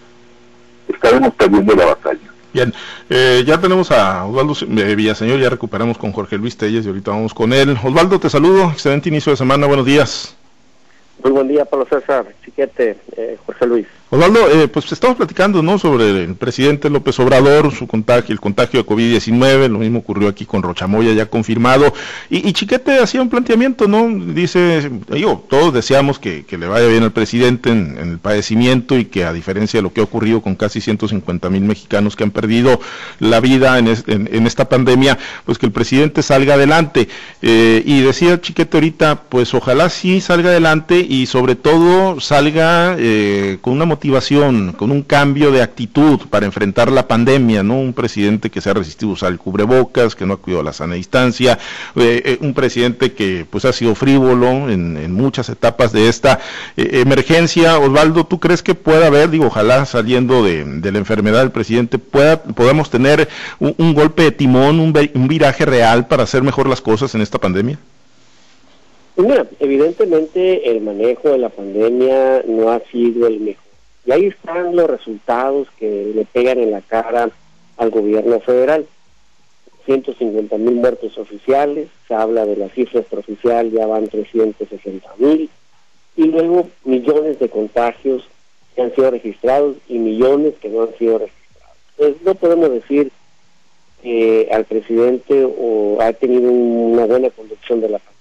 estaremos 0.89 1.35
perdiendo 1.35 1.75
la 1.75 1.87
batalla. 1.87 2.21
Bien, 2.53 2.73
eh, 3.11 3.43
ya 3.47 3.59
tenemos 3.59 3.91
a 3.91 4.25
Osvaldo 4.25 4.55
eh, 4.81 4.95
Villaseñor, 4.95 5.41
ya 5.41 5.51
recuperamos 5.51 5.99
con 5.99 6.13
Jorge 6.13 6.39
Luis 6.39 6.57
Telles 6.57 6.85
y 6.85 6.89
ahorita 6.89 7.11
vamos 7.11 7.35
con 7.35 7.53
él. 7.53 7.77
Osvaldo, 7.83 8.21
te 8.21 8.31
saludo, 8.31 8.71
excelente 8.71 9.09
inicio 9.09 9.33
de 9.33 9.37
semana, 9.37 9.67
buenos 9.67 9.85
días. 9.85 10.37
Muy 11.25 11.33
buen 11.33 11.49
día, 11.49 11.65
Pablo 11.65 11.87
César, 11.87 12.27
Chiquete, 12.45 12.99
eh, 13.17 13.39
Jorge 13.47 13.67
Luis. 13.67 13.87
Osvaldo, 14.15 14.49
eh, 14.49 14.69
pues 14.69 14.93
estamos 14.93 15.17
platicando 15.17 15.61
¿no? 15.61 15.77
sobre 15.77 16.23
el 16.23 16.37
presidente 16.37 16.89
López 16.89 17.19
Obrador, 17.19 17.75
su 17.75 17.89
contagio, 17.89 18.33
el 18.33 18.39
contagio 18.39 18.81
de 18.81 18.87
COVID-19, 18.87 19.69
lo 19.69 19.81
mismo 19.81 19.99
ocurrió 19.99 20.29
aquí 20.29 20.47
con 20.47 20.63
Rochamoya 20.63 21.13
ya 21.15 21.27
confirmado, 21.27 21.93
y, 22.31 22.53
Chiquete 22.53 23.01
hacía 23.01 23.21
un 23.21 23.29
planteamiento, 23.29 23.89
¿no? 23.89 24.09
Dice, 24.33 24.89
digo, 25.09 25.45
todos 25.51 25.75
deseamos 25.75 26.21
que, 26.21 26.45
le 26.49 26.69
vaya 26.69 26.87
bien 26.87 27.03
al 27.03 27.11
presidente 27.11 27.71
en, 27.71 27.99
el 27.99 28.19
padecimiento 28.19 28.97
y 28.97 29.07
que 29.07 29.25
a 29.25 29.33
diferencia 29.33 29.79
de 29.79 29.83
lo 29.83 29.93
que 29.93 30.01
ha 30.01 30.05
ocurrido 30.05 30.41
con 30.41 30.55
casi 30.55 30.81
150 30.81 31.51
mil 31.51 31.63
mexicanos 31.63 32.15
que 32.15 32.23
han 32.23 32.31
perdido 32.31 32.81
la 33.19 33.41
vida 33.41 33.81
en, 33.81 34.47
esta 34.47 34.69
pandemia, 34.69 35.19
pues 35.45 35.59
que 35.59 35.67
el 35.67 35.73
presidente 35.73 36.23
salga 36.23 36.55
adelante. 36.55 37.09
Eh, 37.43 37.83
y 37.85 38.03
decía 38.03 38.41
Chiquete 38.41 38.77
ahorita, 38.77 39.23
pues 39.29 39.53
ojalá 39.55 39.89
sí 39.89 40.21
salga 40.21 40.51
adelante 40.51 41.01
y 41.01 41.27
sobre 41.27 41.57
todo 41.57 42.21
salga 42.21 42.95
eh, 42.97 43.59
con 43.61 43.73
una 43.73 43.85
motivación 43.85 44.04
con 44.77 44.91
un 44.91 45.03
cambio 45.03 45.51
de 45.51 45.63
actitud 45.63 46.21
para 46.29 46.45
enfrentar 46.45 46.93
la 46.93 47.09
pandemia, 47.09 47.63
¿no? 47.63 47.81
Un 47.81 47.95
presidente 47.95 48.51
que 48.51 48.61
se 48.61 48.69
ha 48.69 48.75
resistido 48.75 49.11
a 49.11 49.15
usar 49.15 49.33
el 49.33 49.39
cubrebocas, 49.39 50.15
que 50.15 50.27
no 50.27 50.35
ha 50.35 50.37
cuidado 50.37 50.63
la 50.63 50.75
sana 50.75 50.95
distancia, 50.95 51.59
eh, 51.97 52.23
eh, 52.25 52.39
un 52.43 52.53
presidente 52.53 53.13
que 53.13 53.47
pues 53.49 53.65
ha 53.65 53.73
sido 53.73 53.95
frívolo 53.95 54.69
en, 54.69 55.13
muchas 55.15 55.49
etapas 55.49 55.93
de 55.93 56.09
esta 56.09 56.39
eh, 56.77 57.01
emergencia. 57.01 57.79
Osvaldo, 57.79 58.25
¿tú 58.25 58.39
crees 58.39 58.63
que 58.63 58.75
pueda 58.75 59.07
haber, 59.07 59.31
digo, 59.31 59.47
ojalá 59.47 59.87
saliendo 59.87 60.45
de, 60.45 60.93
la 60.93 60.99
enfermedad 60.99 61.41
del 61.41 61.51
presidente, 61.51 61.99
pueda, 61.99 62.43
podamos 62.43 62.91
tener 62.91 63.29
un, 63.59 63.95
golpe 63.95 64.25
de 64.25 64.33
timón, 64.33 64.81
un, 64.81 64.93
un 65.15 65.29
viraje 65.29 65.65
real 65.65 66.07
para 66.09 66.25
hacer 66.25 66.43
mejor 66.43 66.69
las 66.69 66.81
cosas 66.83 67.15
en 67.15 67.23
esta 67.23 67.39
pandemia? 67.39 67.79
Mira, 69.17 69.47
evidentemente 69.61 70.69
el 70.71 70.81
manejo 70.81 71.31
de 71.31 71.39
la 71.39 71.49
pandemia 71.49 72.43
no 72.47 72.71
ha 72.71 72.81
sido 72.91 73.29
el 73.29 73.41
mejor 73.41 73.64
y 74.07 74.13
ahí 74.13 74.27
están 74.27 74.77
los 74.77 74.89
resultados 74.89 75.69
que 75.79 76.13
le 76.15 76.25
pegan 76.25 76.59
en 76.59 76.71
la 76.71 76.81
cara 76.81 77.31
al 77.77 77.91
gobierno 77.91 78.41
federal. 78.41 78.87
150 79.87 80.57
mil 80.59 80.75
muertos 80.77 81.19
oficiales, 81.19 81.89
se 82.09 82.15
habla 82.15 82.47
de 82.47 82.57
la 82.57 82.69
cifra 82.71 83.01
extraoficial, 83.01 83.71
ya 83.71 83.87
van 83.87 84.09
360 84.09 85.09
mil, 85.19 85.51
y 86.17 86.25
luego 86.25 86.69
millones 86.85 87.39
de 87.39 87.49
contagios 87.49 88.27
que 88.75 88.83
han 88.83 88.95
sido 88.95 89.11
registrados 89.11 89.77
y 89.89 89.99
millones 89.99 90.55
que 90.61 90.69
no 90.69 90.83
han 90.83 90.97
sido 90.97 91.19
registrados. 91.19 91.77
Entonces, 91.99 92.23
no 92.25 92.35
podemos 92.35 92.71
decir 92.71 93.11
que 94.03 94.49
al 94.53 94.65
presidente 94.65 95.45
o 95.45 95.99
ha 96.01 96.13
tenido 96.13 96.51
una 96.51 97.07
buena 97.07 97.31
conducción 97.31 97.81
de 97.81 97.89
la 97.89 97.99
pandemia. 97.99 98.15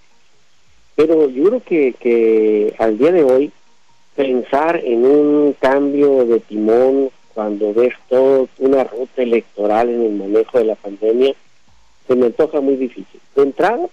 Pero 0.96 1.30
yo 1.30 1.44
creo 1.46 1.64
que, 1.64 1.96
que 2.00 2.74
al 2.78 2.98
día 2.98 3.12
de 3.12 3.24
hoy 3.24 3.52
pensar 4.16 4.82
en 4.84 5.06
un 5.06 5.56
cambio 5.60 6.26
de 6.26 6.40
timón 6.40 7.10
cuando 7.34 7.74
ves 7.74 7.94
toda 8.10 8.46
una 8.60 8.84
ruta 8.84 9.24
electoral 9.24 9.90
en 9.90 10.02
el 10.04 10.12
manejo 10.12 10.60
de 10.60 10.66
la 10.66 10.76
pandemia, 10.76 11.34
se 12.08 12.16
me 12.16 12.28
antoja 12.28 12.62
muy 12.62 12.76
difícil. 12.76 13.20
De 13.36 13.44
entrada, 13.44 13.88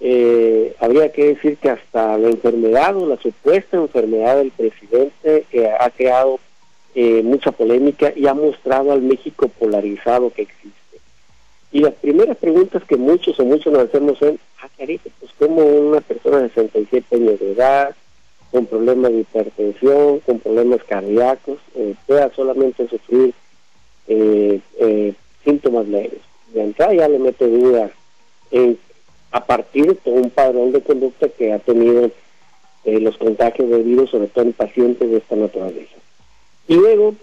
eh, 0.00 0.74
habría 0.80 1.12
que 1.12 1.34
decir 1.34 1.58
que 1.58 1.70
hasta 1.70 2.16
la 2.18 2.28
enfermedad 2.28 2.96
o 2.96 3.06
la 3.06 3.18
supuesta 3.18 3.76
enfermedad 3.76 4.38
del 4.38 4.50
presidente 4.50 5.44
que 5.50 5.68
ha 5.68 5.90
creado 5.90 6.40
eh, 6.94 7.22
mucha 7.22 7.52
polémica 7.52 8.12
y 8.16 8.26
ha 8.26 8.34
mostrado 8.34 8.92
al 8.92 9.02
México 9.02 9.48
polarizado 9.48 10.30
que 10.30 10.42
existe. 10.42 10.98
Y 11.70 11.80
las 11.80 11.94
primeras 11.94 12.36
preguntas 12.36 12.82
que 12.84 12.96
muchos 12.96 13.38
o 13.40 13.44
muchos 13.44 13.72
nos 13.72 13.84
hacemos 13.84 14.18
son, 14.18 14.38
ah, 14.62 14.68
carito, 14.76 15.08
pues 15.20 15.32
como 15.38 15.64
una 15.64 16.00
persona 16.00 16.40
de 16.40 16.48
67 16.48 17.16
años 17.16 17.40
de 17.40 17.52
edad, 17.52 17.94
con 18.52 18.66
problemas 18.66 19.10
de 19.12 19.20
hipertensión, 19.20 20.20
con 20.20 20.38
problemas 20.38 20.84
cardíacos, 20.84 21.58
eh, 21.74 21.94
pueda 22.06 22.30
solamente 22.34 22.86
sufrir 22.86 23.32
eh, 24.06 24.60
eh, 24.78 25.14
síntomas 25.42 25.88
leves. 25.88 26.20
De 26.52 26.62
entrada 26.62 26.92
ya 26.92 27.08
le 27.08 27.18
mete 27.18 27.48
duda 27.48 27.90
a 29.30 29.44
partir 29.46 29.98
de 30.04 30.10
un 30.10 30.28
padrón 30.28 30.72
de 30.72 30.82
conducta 30.82 31.30
que 31.30 31.54
ha 31.54 31.58
tenido 31.58 32.10
los 32.84 33.16
contagios 33.16 33.70
de 33.70 33.82
virus, 33.82 34.10
sobre 34.10 34.26
todo 34.26 34.44
en 34.44 34.52
pacientes 34.52 35.10
de 35.10 35.16
esta 35.16 35.36
naturaleza. 35.36 35.94
Y 36.68 36.74
luego, 36.74 37.14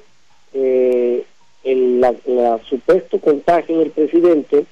el 0.54 1.26
la 2.02 2.60
supuesto 2.68 3.20
contagio 3.20 3.78
del 3.78 3.92
presidente, 3.92 4.66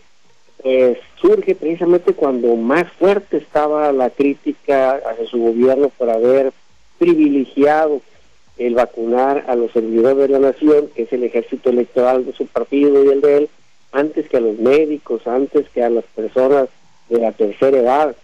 pues 0.62 0.98
surge 1.22 1.56
precisamente 1.56 2.14
cuando 2.14 2.56
más 2.56 2.92
fuerte 2.94 3.38
estaba 3.38 3.92
la 3.92 4.10
crítica 4.10 5.00
hacia 5.10 5.28
su 5.28 5.40
gobierno 5.40 5.90
por 5.90 6.10
haber 6.10 6.52
privilegiado 6.98 8.02
el 8.58 8.74
vacunar 8.74 9.46
a 9.48 9.56
los 9.56 9.72
servidores 9.72 10.18
de 10.18 10.30
la 10.30 10.40
nación, 10.40 10.90
que 10.96 11.04
es 11.04 11.14
el 11.14 11.24
ejército 11.24 11.70
electoral 11.70 12.26
de 12.26 12.34
su 12.34 12.48
partido 12.48 13.04
y 13.04 13.10
el 13.10 13.22
de 13.22 13.38
él, 13.38 13.50
antes 13.92 14.28
que 14.28 14.38
a 14.38 14.42
los 14.42 14.58
médicos, 14.58 15.28
antes 15.28 15.70
que 15.70 15.84
a 15.84 15.90
las 15.90 16.06
personas 16.06 16.70
de 17.10 17.20
la 17.20 17.32
tercera 17.32 17.78
edad. 17.78 18.16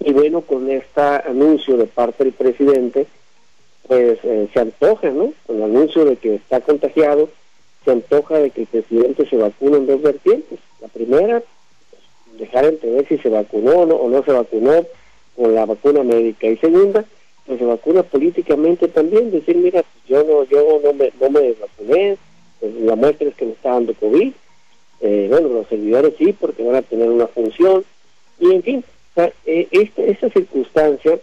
Y 0.00 0.12
bueno, 0.12 0.40
con 0.40 0.70
este 0.70 1.00
anuncio 1.00 1.76
de 1.76 1.86
parte 1.86 2.24
del 2.24 2.32
presidente, 2.32 3.06
pues 3.86 4.18
eh, 4.24 4.48
se 4.52 4.60
antoja, 4.60 5.10
¿no? 5.10 5.32
Con 5.46 5.56
el 5.56 5.62
anuncio 5.62 6.04
de 6.04 6.16
que 6.16 6.34
está 6.34 6.60
contagiado, 6.60 7.28
se 7.84 7.92
antoja 7.92 8.38
de 8.38 8.50
que 8.50 8.62
el 8.62 8.66
presidente 8.66 9.28
se 9.28 9.36
vacune 9.36 9.76
en 9.76 9.86
dos 9.86 10.02
vertientes. 10.02 10.58
La 10.84 10.88
primera, 10.88 11.42
dejar 12.38 12.66
entender 12.66 13.08
si 13.08 13.16
se 13.16 13.30
vacunó 13.30 13.70
o 13.70 13.86
no, 13.86 13.94
o 13.94 14.10
no 14.10 14.22
se 14.22 14.32
vacunó 14.32 14.84
con 15.34 15.54
la 15.54 15.64
vacuna 15.64 16.02
médica. 16.02 16.46
Y 16.46 16.58
segunda, 16.58 17.06
pues 17.46 17.58
se 17.58 17.64
vacuna 17.64 18.02
políticamente 18.02 18.88
también, 18.88 19.30
decir, 19.30 19.56
mira, 19.56 19.82
yo 20.06 20.22
no 20.24 20.44
yo 20.44 20.80
no 20.84 20.92
me, 20.92 21.10
no 21.18 21.30
me 21.30 21.52
vacuné, 21.52 22.18
pues, 22.60 22.74
la 22.74 22.96
muestra 22.96 23.28
es 23.28 23.34
que 23.34 23.46
me 23.46 23.52
está 23.52 23.70
dando 23.70 23.94
COVID, 23.94 24.30
eh, 25.00 25.26
bueno, 25.30 25.48
los 25.48 25.66
servidores 25.68 26.12
sí, 26.18 26.34
porque 26.38 26.62
van 26.62 26.76
a 26.76 26.82
tener 26.82 27.08
una 27.08 27.28
función, 27.28 27.82
y 28.38 28.52
en 28.52 28.62
fin, 28.62 28.84
eh, 29.46 29.68
esta, 29.96 30.28
circunstancia 30.28 31.18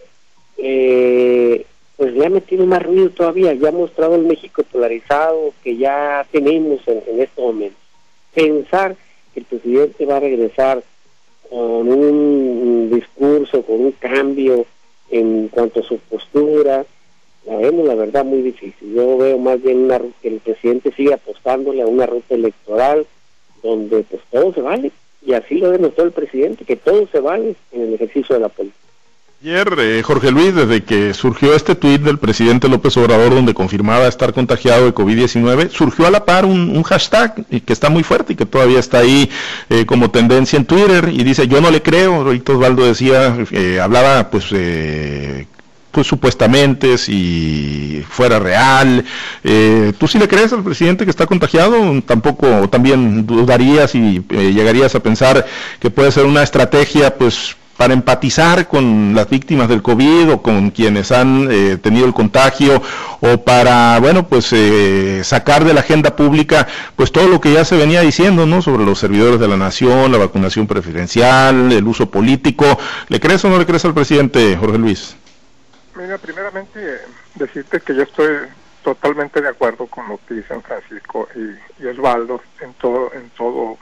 eh, 0.58 1.66
pues 1.98 2.14
le 2.14 2.26
ha 2.26 2.30
metido 2.30 2.66
más 2.66 2.82
ruido 2.82 3.12
todavía, 3.12 3.54
ya 3.54 3.70
ha 3.70 3.74
mostrado 3.74 4.16
el 4.16 4.24
México 4.24 4.64
polarizado 4.72 5.54
que 5.64 5.78
ya 5.78 6.26
tenemos 6.32 6.80
en, 6.88 7.04
en 7.06 7.22
este 7.22 7.40
momento. 7.40 7.78
Pensar 8.34 8.96
el 9.40 9.46
presidente 9.46 10.06
va 10.06 10.18
a 10.18 10.22
regresar 10.22 10.84
con 11.50 11.92
un 11.92 12.90
discurso, 12.92 13.62
con 13.64 13.82
un 13.82 13.92
cambio 13.94 14.66
en 15.10 15.48
cuanto 15.50 15.82
a 15.82 15.84
su 15.84 15.98
postura, 15.98 16.86
la 17.46 17.58
vemos 17.58 17.88
la 17.88 17.96
verdad 17.96 18.24
muy 18.24 18.42
difícil. 18.42 18.94
Yo 18.94 19.18
veo 19.18 19.38
más 19.38 19.62
bien 19.62 19.80
una, 19.80 20.00
que 20.22 20.28
el 20.28 20.40
presidente 20.40 20.92
sigue 20.94 21.14
apostándole 21.14 21.82
a 21.82 21.88
una 21.88 22.06
ruta 22.06 22.36
electoral 22.36 23.06
donde 23.64 24.04
pues 24.04 24.22
todo 24.32 24.54
se 24.54 24.62
vale 24.62 24.92
y 25.26 25.34
así 25.34 25.56
lo 25.56 25.70
demostró 25.70 26.04
el 26.04 26.12
presidente, 26.12 26.66
que 26.66 26.76
todo 26.76 27.08
se 27.12 27.20
vale 27.20 27.56
en 27.72 27.82
el 27.82 27.94
ejercicio 27.94 28.36
de 28.36 28.42
la 28.42 28.50
política. 28.50 28.81
Ayer, 29.44 29.76
eh, 29.80 30.04
Jorge 30.04 30.30
Luis, 30.30 30.54
desde 30.54 30.84
que 30.84 31.16
surgió 31.16 31.56
este 31.56 31.74
tuit 31.74 32.00
del 32.04 32.20
presidente 32.20 32.68
López 32.68 32.96
Obrador 32.98 33.34
donde 33.34 33.56
confirmaba 33.56 34.08
estar 34.08 34.34
contagiado 34.34 34.86
de 34.86 34.94
COVID-19, 34.94 35.72
surgió 35.72 36.06
a 36.06 36.12
la 36.12 36.26
par 36.26 36.46
un, 36.46 36.84
hashtag 36.84 37.44
que 37.66 37.74
está 37.74 37.90
muy 37.90 38.04
fuerte 38.04 38.34
y 38.34 38.36
que 38.36 38.46
todavía 38.46 38.78
está 38.78 39.00
ahí 39.00 39.32
eh, 39.72 39.88
como 39.88 40.12
tendencia 40.12 40.58
en 40.58 40.66
Twitter 40.66 41.10
y 41.12 41.24
dice 41.24 41.48
yo 41.48 41.60
no 41.60 41.72
le 41.72 41.82
creo, 41.82 42.18
ahorita 42.18 42.52
Osvaldo 42.52 42.86
decía, 42.86 43.36
eh, 43.50 43.80
hablaba 43.82 44.30
pues 44.30 44.54
pues 45.92 46.08
supuestamente 46.08 47.00
si 47.00 48.06
fuera 48.08 48.38
real. 48.38 49.04
¿Tú 49.98 50.08
sí 50.08 50.20
le 50.20 50.28
crees 50.28 50.54
al 50.54 50.64
presidente 50.64 51.04
que 51.04 51.10
está 51.10 51.26
contagiado? 51.26 52.00
Tampoco, 52.04 52.70
también 52.70 53.26
dudarías 53.26 53.96
y 53.96 54.24
llegarías 54.30 54.94
a 54.94 55.00
pensar 55.02 55.46
que 55.80 55.90
puede 55.90 56.12
ser 56.12 56.26
una 56.26 56.44
estrategia 56.44 57.18
pues 57.18 57.58
para 57.82 57.96
empatizar 57.96 58.68
con 58.68 59.16
las 59.16 59.28
víctimas 59.28 59.68
del 59.68 59.82
COVID 59.82 60.34
o 60.34 60.44
con 60.44 60.70
quienes 60.70 61.12
han 61.12 61.48
eh, 61.50 61.78
tenido 61.82 62.06
el 62.06 62.14
contagio 62.14 62.80
o 63.22 63.44
para, 63.44 64.00
bueno, 64.00 64.28
pues 64.28 64.54
eh, 64.54 65.24
sacar 65.24 65.66
de 65.66 65.74
la 65.74 65.80
agenda 65.80 66.16
pública 66.16 66.68
pues 66.96 67.12
todo 67.12 67.28
lo 67.28 67.42
que 67.42 67.54
ya 67.54 67.66
se 67.66 67.76
venía 67.76 68.02
diciendo, 68.02 68.46
¿no? 68.46 68.62
Sobre 68.62 68.86
los 68.86 69.00
servidores 69.00 69.40
de 69.40 69.48
la 69.48 69.58
nación, 69.58 70.12
la 70.12 70.20
vacunación 70.20 70.68
preferencial, 70.68 71.72
el 71.72 71.88
uso 71.88 72.12
político. 72.12 72.66
¿Le 73.08 73.20
crees 73.20 73.44
o 73.46 73.50
no 73.50 73.58
le 73.58 73.66
crees 73.66 73.84
al 73.84 73.96
presidente, 73.96 74.56
Jorge 74.58 74.78
Luis? 74.78 75.16
Mira, 75.96 76.20
primeramente 76.20 77.00
decirte 77.34 77.82
que 77.82 77.96
yo 77.96 78.04
estoy 78.04 78.28
totalmente 78.84 79.42
de 79.42 79.50
acuerdo 79.50 79.88
con 79.88 80.08
lo 80.08 80.20
que 80.28 80.36
dicen 80.36 80.62
Francisco 80.62 81.28
y, 81.34 81.84
y 81.84 81.88
Osvaldo 81.88 82.44
en 82.62 82.76
todo, 82.76 83.12
en 83.16 83.32
todo 83.32 83.80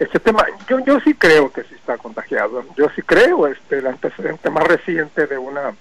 este 0.00 0.18
tema, 0.18 0.44
yo, 0.66 0.78
yo 0.80 0.98
sí 1.00 1.12
creo 1.12 1.52
que 1.52 1.62
sí 1.64 1.74
está 1.74 1.98
contagiado. 1.98 2.64
Yo 2.74 2.88
sí 2.96 3.02
creo, 3.02 3.46
este, 3.46 3.78
el 3.78 3.86
antecedente 3.86 4.48
más 4.48 4.66
reciente 4.66 5.26
de 5.26 5.36
una 5.36 5.74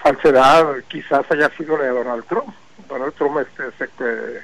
falsedad 0.00 0.76
quizás 0.86 1.28
haya 1.30 1.50
sido 1.56 1.76
la 1.76 1.84
de 1.84 1.90
Donald 1.90 2.24
Trump. 2.26 2.54
Donald 2.88 3.12
Trump 3.14 3.38
este, 3.38 3.72
se 3.78 3.88
que 3.92 4.40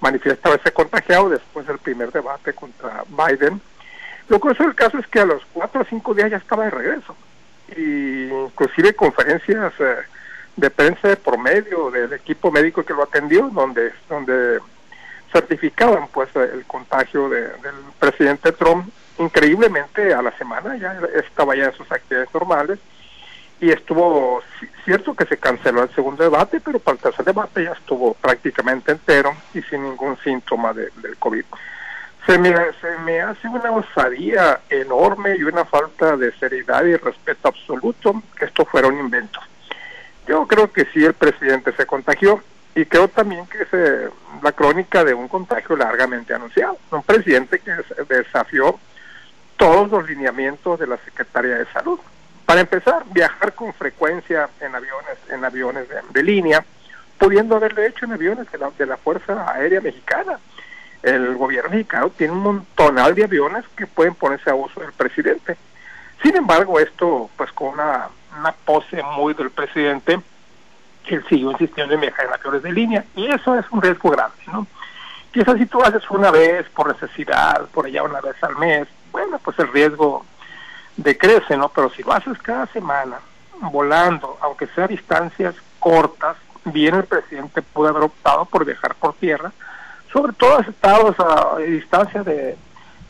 manifiesta 0.00 0.48
haberse 0.48 0.72
contagiado 0.72 1.28
después 1.28 1.66
del 1.66 1.78
primer 1.78 2.12
debate 2.12 2.52
contra 2.52 3.04
Biden. 3.08 3.60
Lo 4.28 4.38
curioso 4.38 4.62
del 4.62 4.76
caso 4.76 4.98
es 4.98 5.06
que 5.08 5.20
a 5.20 5.26
los 5.26 5.42
cuatro 5.52 5.82
o 5.82 5.84
cinco 5.84 6.14
días 6.14 6.30
ya 6.30 6.36
estaba 6.36 6.64
de 6.64 6.70
regreso. 6.70 7.16
Y 7.76 8.28
inclusive 8.28 8.94
conferencias 8.94 9.72
eh, 9.80 9.96
de 10.54 10.70
prensa 10.70 11.08
de 11.08 11.16
promedio 11.16 11.90
del 11.90 12.12
equipo 12.12 12.52
médico 12.52 12.84
que 12.84 12.94
lo 12.94 13.02
atendió, 13.02 13.48
donde, 13.48 13.92
donde 14.08 14.60
certificaban 15.34 16.06
pues 16.12 16.28
el 16.36 16.64
contagio 16.64 17.28
del 17.28 17.50
presidente 17.98 18.52
Trump 18.52 18.88
increíblemente 19.18 20.14
a 20.14 20.22
la 20.22 20.30
semana 20.38 20.76
ya 20.76 20.96
estaba 21.14 21.56
ya 21.56 21.64
en 21.64 21.72
sus 21.72 21.90
actividades 21.90 22.32
normales 22.32 22.78
y 23.60 23.70
estuvo 23.70 24.42
cierto 24.84 25.12
que 25.14 25.24
se 25.24 25.36
canceló 25.36 25.82
el 25.82 25.90
segundo 25.92 26.22
debate 26.22 26.60
pero 26.60 26.78
para 26.78 26.94
el 26.94 27.02
tercer 27.02 27.24
debate 27.24 27.64
ya 27.64 27.72
estuvo 27.72 28.14
prácticamente 28.14 28.92
entero 28.92 29.34
y 29.52 29.62
sin 29.62 29.82
ningún 29.82 30.16
síntoma 30.18 30.72
del 30.72 31.16
COVID. 31.18 31.44
Se 32.26 32.38
me, 32.38 32.54
se 32.80 32.96
me 33.04 33.20
hace 33.20 33.48
una 33.48 33.72
osadía 33.72 34.60
enorme 34.70 35.36
y 35.36 35.42
una 35.42 35.64
falta 35.64 36.16
de 36.16 36.30
seriedad 36.38 36.84
y 36.84 36.94
respeto 36.94 37.48
absoluto 37.48 38.22
que 38.38 38.44
esto 38.44 38.64
fuera 38.64 38.86
un 38.86 39.00
invento. 39.00 39.40
Yo 40.28 40.46
creo 40.46 40.72
que 40.72 40.86
sí 40.86 41.04
el 41.04 41.12
presidente 41.12 41.72
se 41.72 41.86
contagió 41.86 42.40
y 42.74 42.84
creo 42.86 43.08
también 43.08 43.46
que 43.46 43.62
es 43.62 44.10
la 44.42 44.52
crónica 44.52 45.04
de 45.04 45.14
un 45.14 45.28
contagio 45.28 45.76
largamente 45.76 46.34
anunciado. 46.34 46.76
Un 46.90 47.02
presidente 47.02 47.60
que 47.60 47.72
desafió 48.08 48.78
todos 49.56 49.90
los 49.90 50.08
lineamientos 50.08 50.80
de 50.80 50.88
la 50.88 50.96
Secretaría 50.98 51.58
de 51.58 51.66
Salud. 51.66 52.00
Para 52.44 52.60
empezar, 52.60 53.04
viajar 53.12 53.54
con 53.54 53.72
frecuencia 53.72 54.48
en 54.60 54.74
aviones, 54.74 55.18
en 55.30 55.44
aviones 55.44 55.86
de, 56.12 56.22
línea, 56.22 56.64
pudiendo 57.16 57.56
haberlo 57.56 57.82
hecho 57.82 58.06
en 58.06 58.12
aviones 58.12 58.50
de 58.50 58.58
la, 58.58 58.70
de 58.76 58.86
la 58.86 58.96
Fuerza 58.96 59.50
Aérea 59.52 59.80
Mexicana. 59.80 60.38
El 61.02 61.36
gobierno 61.36 61.70
mexicano 61.70 62.10
tiene 62.10 62.32
un 62.32 62.40
montonal 62.40 63.14
de 63.14 63.24
aviones 63.24 63.64
que 63.76 63.86
pueden 63.86 64.14
ponerse 64.14 64.50
a 64.50 64.54
uso 64.54 64.80
del 64.80 64.92
presidente. 64.92 65.56
Sin 66.22 66.34
embargo, 66.34 66.80
esto, 66.80 67.30
pues 67.36 67.52
con 67.52 67.74
una, 67.74 68.08
una 68.38 68.52
pose 68.52 69.02
muy 69.16 69.34
del 69.34 69.50
presidente, 69.50 70.18
él 71.08 71.24
siguió 71.28 71.50
insistiendo 71.50 71.94
en 71.94 72.00
viajar 72.00 72.26
en 72.26 72.32
aviones 72.32 72.62
de 72.62 72.72
línea 72.72 73.04
y 73.14 73.26
eso 73.26 73.54
es 73.56 73.64
un 73.70 73.82
riesgo 73.82 74.10
grande, 74.10 74.36
¿no? 74.46 74.66
Quizás 75.32 75.58
si 75.58 75.66
tú 75.66 75.82
haces 75.82 76.08
una 76.10 76.30
vez 76.30 76.68
por 76.70 76.86
necesidad, 76.86 77.66
por 77.72 77.86
allá 77.86 78.04
una 78.04 78.20
vez 78.20 78.36
al 78.42 78.56
mes, 78.56 78.86
bueno, 79.10 79.38
pues 79.42 79.58
el 79.58 79.72
riesgo 79.72 80.24
decrece, 80.96 81.56
¿no? 81.56 81.68
Pero 81.68 81.90
si 81.90 82.02
lo 82.02 82.12
haces 82.12 82.40
cada 82.40 82.66
semana, 82.66 83.18
volando, 83.60 84.38
aunque 84.40 84.66
sea 84.68 84.84
a 84.84 84.88
distancias 84.88 85.54
cortas, 85.78 86.36
bien 86.64 86.94
el 86.94 87.04
presidente 87.04 87.62
pudo 87.62 87.88
haber 87.88 88.04
optado 88.04 88.44
por 88.44 88.64
viajar 88.64 88.94
por 88.94 89.14
tierra, 89.14 89.52
sobre 90.12 90.32
todo 90.32 90.58
a 90.58 90.62
estados 90.62 91.16
a, 91.18 91.58
distancia 91.58 92.22
de 92.22 92.56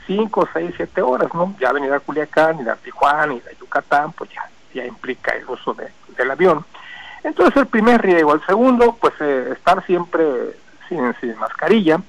5, 0.06 0.48
6, 0.52 0.74
7 0.76 1.02
horas, 1.02 1.32
¿no? 1.34 1.54
Ya 1.60 1.72
venir 1.72 1.92
a 1.92 2.00
Culiacán, 2.00 2.60
ir 2.60 2.68
a 2.68 2.76
Tijuana, 2.76 3.34
y 3.34 3.38
a 3.38 3.58
Yucatán, 3.58 4.12
pues 4.12 4.30
ya, 4.30 4.48
ya 4.74 4.86
implica 4.86 5.32
el 5.32 5.48
uso 5.48 5.74
de, 5.74 5.88
del 6.16 6.30
avión. 6.30 6.64
Entonces 7.24 7.56
el 7.56 7.66
primer 7.66 8.00
riesgo. 8.00 8.34
El 8.34 8.46
segundo, 8.46 8.96
pues 9.00 9.14
eh, 9.20 9.50
estar 9.52 9.84
siempre 9.86 10.24
sin, 10.88 11.14
sin 11.20 11.36
mascarilla. 11.38 12.00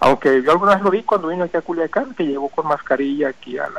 Aunque 0.00 0.42
yo 0.42 0.52
alguna 0.52 0.74
vez 0.74 0.84
lo 0.84 0.90
vi 0.90 1.02
cuando 1.02 1.28
vino 1.28 1.44
aquí 1.44 1.56
a 1.56 1.62
Culiacán, 1.62 2.14
que 2.14 2.26
llegó 2.26 2.50
con 2.50 2.66
mascarilla 2.66 3.30
aquí 3.30 3.56
al, 3.58 3.72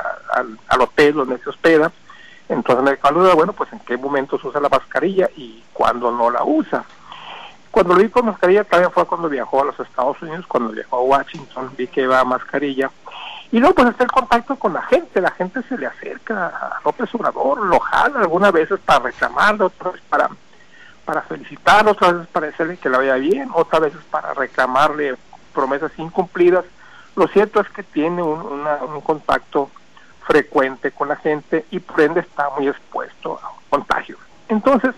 al, 0.68 0.80
hotel 0.80 1.14
donde 1.14 1.38
se 1.38 1.48
hospeda. 1.48 1.92
Entonces 2.48 2.84
me 2.84 3.10
duda, 3.12 3.34
bueno, 3.34 3.52
pues 3.52 3.72
en 3.72 3.78
qué 3.80 3.96
momentos 3.96 4.42
usa 4.44 4.60
la 4.60 4.68
mascarilla 4.68 5.30
y 5.36 5.62
cuándo 5.72 6.10
no 6.10 6.30
la 6.30 6.42
usa. 6.42 6.84
Cuando 7.70 7.94
lo 7.94 8.00
vi 8.00 8.08
con 8.08 8.26
mascarilla 8.26 8.64
también 8.64 8.90
fue 8.90 9.06
cuando 9.06 9.28
viajó 9.28 9.62
a 9.62 9.66
los 9.66 9.78
Estados 9.78 10.20
Unidos, 10.20 10.46
cuando 10.48 10.72
viajó 10.72 10.96
a 10.96 11.02
Washington, 11.02 11.70
vi 11.76 11.86
que 11.86 12.02
iba 12.02 12.18
a 12.18 12.24
mascarilla. 12.24 12.90
Y 13.52 13.60
luego 13.60 13.76
pues 13.76 13.94
el 14.00 14.10
contacto 14.10 14.56
con 14.56 14.72
la 14.72 14.82
gente, 14.82 15.20
la 15.20 15.30
gente 15.30 15.62
se 15.68 15.78
le 15.78 15.86
acerca 15.86 16.46
a 16.46 16.80
López 16.84 17.14
Obrador, 17.14 17.64
lo 17.66 17.78
jala 17.78 18.20
algunas 18.20 18.52
veces 18.52 18.80
para 18.84 19.00
reclamarlo, 19.00 19.66
otras 19.66 19.94
para 20.08 20.28
para 21.06 21.22
felicitarlo, 21.22 21.92
otras 21.92 22.12
veces 22.12 22.28
para 22.28 22.46
decirle 22.48 22.76
que 22.76 22.90
la 22.90 22.98
vaya 22.98 23.14
bien, 23.14 23.48
otras 23.54 23.80
veces 23.80 24.00
para 24.10 24.34
reclamarle 24.34 25.16
promesas 25.54 25.92
incumplidas. 25.96 26.66
Lo 27.14 27.28
cierto 27.28 27.60
es 27.60 27.68
que 27.70 27.82
tiene 27.82 28.22
un, 28.22 28.66
un 28.66 29.00
contacto 29.00 29.70
frecuente 30.26 30.90
con 30.90 31.08
la 31.08 31.16
gente 31.16 31.64
y 31.70 31.78
por 31.78 32.00
ende 32.00 32.20
está 32.20 32.50
muy 32.50 32.68
expuesto 32.68 33.40
a 33.42 33.50
un 33.50 33.60
contagio. 33.70 34.18
Entonces, 34.48 34.94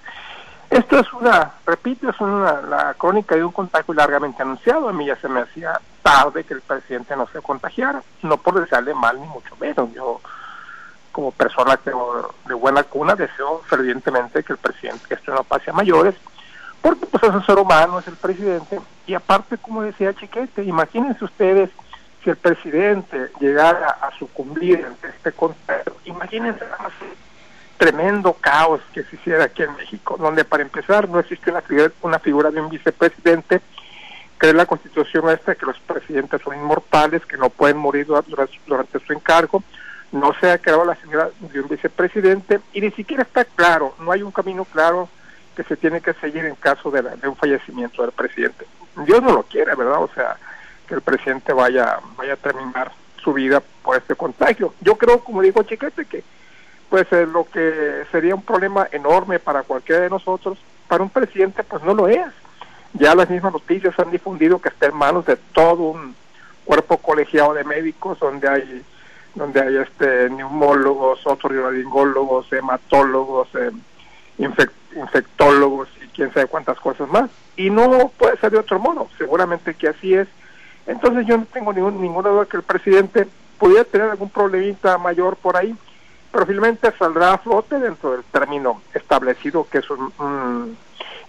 esto 0.70 0.98
es 0.98 1.12
una, 1.12 1.52
repito, 1.66 2.10
es 2.10 2.20
una, 2.20 2.60
la 2.62 2.94
crónica 2.94 3.34
de 3.34 3.44
un 3.44 3.52
contagio 3.52 3.94
largamente 3.94 4.42
anunciado. 4.42 4.88
A 4.88 4.92
mí 4.92 5.06
ya 5.06 5.16
se 5.16 5.28
me 5.28 5.40
hacía 5.40 5.80
tarde 6.02 6.44
que 6.44 6.54
el 6.54 6.60
presidente 6.60 7.16
no 7.16 7.26
se 7.28 7.40
contagiara, 7.40 8.02
no 8.22 8.36
por 8.38 8.60
desearle 8.60 8.94
mal 8.94 9.20
ni 9.20 9.26
mucho 9.28 9.54
menos. 9.60 9.92
Yo 9.92 10.20
como 11.18 11.32
persona 11.32 11.76
que, 11.78 11.90
de 12.46 12.54
buena 12.54 12.84
cuna 12.84 13.16
deseo 13.16 13.60
fervientemente 13.66 14.44
que 14.44 14.52
el 14.52 14.58
presidente 14.60 15.04
que 15.08 15.14
esto 15.14 15.34
no 15.34 15.42
pase 15.42 15.68
a 15.68 15.72
mayores, 15.72 16.14
porque 16.80 17.06
pues 17.06 17.20
es 17.24 17.30
un 17.30 17.44
ser 17.44 17.58
humano, 17.58 17.98
es 17.98 18.06
el 18.06 18.14
presidente, 18.14 18.78
y 19.04 19.14
aparte, 19.14 19.58
como 19.58 19.82
decía 19.82 20.14
Chiquete, 20.14 20.62
imagínense 20.62 21.24
ustedes 21.24 21.70
si 22.22 22.30
el 22.30 22.36
presidente 22.36 23.32
llegara 23.40 23.98
a 24.00 24.16
sucumbir 24.16 24.86
ante 24.86 25.08
este 25.08 25.32
contexto, 25.32 25.96
imagínense 26.04 26.64
tremendo 27.78 28.34
caos 28.34 28.80
que 28.94 29.02
se 29.02 29.16
hiciera 29.16 29.42
aquí 29.42 29.64
en 29.64 29.74
México, 29.74 30.16
donde 30.20 30.44
para 30.44 30.62
empezar 30.62 31.08
no 31.08 31.18
existe 31.18 31.50
una 31.50 31.62
figura, 31.62 31.90
una 32.02 32.20
figura 32.20 32.52
de 32.52 32.60
un 32.60 32.68
vicepresidente, 32.68 33.60
que 34.38 34.52
la 34.52 34.66
constitución 34.66 35.28
esta 35.30 35.56
que 35.56 35.66
los 35.66 35.80
presidentes 35.80 36.40
son 36.42 36.54
inmortales, 36.54 37.26
que 37.26 37.36
no 37.36 37.50
pueden 37.50 37.78
morir 37.78 38.06
durante 38.06 39.00
su 39.00 39.12
encargo, 39.12 39.64
no 40.12 40.32
se 40.40 40.50
ha 40.50 40.58
creado 40.58 40.84
la 40.84 40.94
figura 40.94 41.30
de 41.40 41.60
un 41.60 41.68
vicepresidente 41.68 42.60
y 42.72 42.80
ni 42.80 42.90
siquiera 42.92 43.22
está 43.22 43.44
claro, 43.44 43.94
no 44.00 44.12
hay 44.12 44.22
un 44.22 44.32
camino 44.32 44.64
claro 44.64 45.08
que 45.54 45.64
se 45.64 45.76
tiene 45.76 46.00
que 46.00 46.14
seguir 46.14 46.44
en 46.44 46.54
caso 46.54 46.90
de, 46.90 47.02
un 47.26 47.36
fallecimiento 47.36 48.02
del 48.02 48.12
presidente. 48.12 48.64
Dios 49.04 49.22
no 49.22 49.32
lo 49.32 49.42
quiere, 49.42 49.74
¿verdad? 49.74 50.02
O 50.02 50.10
sea, 50.14 50.36
que 50.86 50.94
el 50.94 51.00
presidente 51.00 51.52
vaya, 51.52 51.98
vaya 52.16 52.34
a 52.34 52.36
terminar 52.36 52.92
su 53.22 53.32
vida 53.32 53.60
por 53.82 53.96
este 53.96 54.14
contagio. 54.14 54.72
Yo 54.80 54.96
creo, 54.96 55.18
como 55.20 55.42
dijo 55.42 55.62
Chiquete, 55.64 56.04
que 56.04 56.22
pues 56.88 57.06
eh, 57.12 57.26
lo 57.26 57.44
que 57.44 58.04
sería 58.10 58.34
un 58.34 58.42
problema 58.42 58.88
enorme 58.92 59.38
para 59.38 59.62
cualquiera 59.62 60.02
de 60.02 60.10
nosotros, 60.10 60.58
para 60.86 61.02
un 61.02 61.10
presidente 61.10 61.62
pues 61.64 61.82
no 61.82 61.92
lo 61.92 62.08
es. 62.08 62.28
Ya 62.94 63.14
las 63.14 63.28
mismas 63.28 63.52
noticias 63.52 63.98
han 63.98 64.10
difundido 64.10 64.60
que 64.60 64.70
está 64.70 64.86
en 64.86 64.96
manos 64.96 65.26
de 65.26 65.36
todo 65.52 65.82
un 65.82 66.14
cuerpo 66.64 66.98
colegiado 66.98 67.52
de 67.54 67.64
médicos 67.64 68.18
donde 68.20 68.48
hay 68.48 68.84
donde 69.34 69.60
hay 69.60 69.76
este 69.76 70.30
neumólogos, 70.30 71.26
otorrinolaringólogos, 71.26 72.52
hematólogos, 72.52 73.48
eh, 73.54 73.70
infectólogos 74.38 75.88
y 76.04 76.08
quién 76.08 76.32
sabe 76.32 76.46
cuántas 76.46 76.78
cosas 76.80 77.08
más. 77.08 77.30
Y 77.56 77.70
no 77.70 78.10
puede 78.16 78.36
ser 78.38 78.52
de 78.52 78.58
otro 78.58 78.78
modo, 78.78 79.08
seguramente 79.18 79.74
que 79.74 79.88
así 79.88 80.14
es. 80.14 80.28
Entonces 80.86 81.26
yo 81.26 81.36
no 81.36 81.46
tengo 81.52 81.72
ningún, 81.72 82.00
ninguna 82.00 82.30
duda 82.30 82.46
que 82.46 82.56
el 82.56 82.62
presidente 82.62 83.28
pudiera 83.58 83.84
tener 83.84 84.10
algún 84.10 84.30
problemita 84.30 84.96
mayor 84.98 85.36
por 85.36 85.56
ahí, 85.56 85.76
pero 86.32 86.46
finalmente 86.46 86.92
saldrá 86.98 87.34
a 87.34 87.38
flote 87.38 87.78
dentro 87.78 88.12
del 88.12 88.24
término 88.24 88.80
establecido 88.94 89.66
que 89.70 89.78
es 89.78 89.86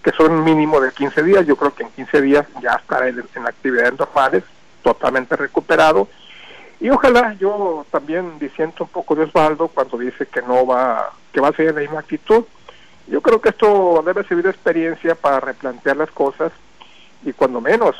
que 0.02 0.12
son 0.12 0.32
un 0.32 0.44
mínimo 0.44 0.80
de 0.80 0.92
15 0.92 1.22
días. 1.22 1.46
Yo 1.46 1.56
creo 1.56 1.74
que 1.74 1.82
en 1.82 1.90
15 1.90 2.22
días 2.22 2.46
ya 2.62 2.72
estará 2.72 3.08
en, 3.08 3.22
en 3.34 3.46
actividades 3.46 3.98
normales, 3.98 4.44
totalmente 4.82 5.36
recuperado. 5.36 6.08
Y 6.80 6.88
ojalá 6.88 7.34
yo 7.34 7.84
también 7.90 8.38
disiento 8.38 8.84
un 8.84 8.90
poco 8.90 9.14
de 9.14 9.24
Osvaldo 9.24 9.68
cuando 9.68 9.98
dice 9.98 10.26
que 10.26 10.40
no 10.40 10.66
va, 10.66 11.12
que 11.32 11.40
va 11.40 11.48
a 11.48 11.52
seguir 11.52 11.74
la 11.74 11.80
misma 11.80 12.00
actitud. 12.00 12.44
Yo 13.06 13.20
creo 13.20 13.40
que 13.40 13.50
esto 13.50 14.02
debe 14.04 14.24
servir 14.24 14.44
de 14.44 14.50
experiencia 14.50 15.14
para 15.14 15.40
replantear 15.40 15.96
las 15.96 16.10
cosas 16.10 16.52
y 17.22 17.32
cuando 17.34 17.60
menos 17.60 17.96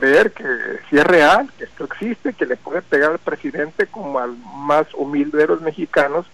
ver 0.00 0.32
que 0.32 0.44
si 0.88 0.98
es 0.98 1.04
real, 1.04 1.48
que 1.56 1.64
esto 1.64 1.84
existe, 1.84 2.32
que 2.32 2.46
le 2.46 2.56
puede 2.56 2.82
pegar 2.82 3.12
al 3.12 3.18
presidente 3.18 3.86
como 3.86 4.18
al 4.18 4.34
más 4.56 4.86
humilde 4.94 5.38
de 5.38 5.46
los 5.46 5.60
mexicanos 5.60 6.26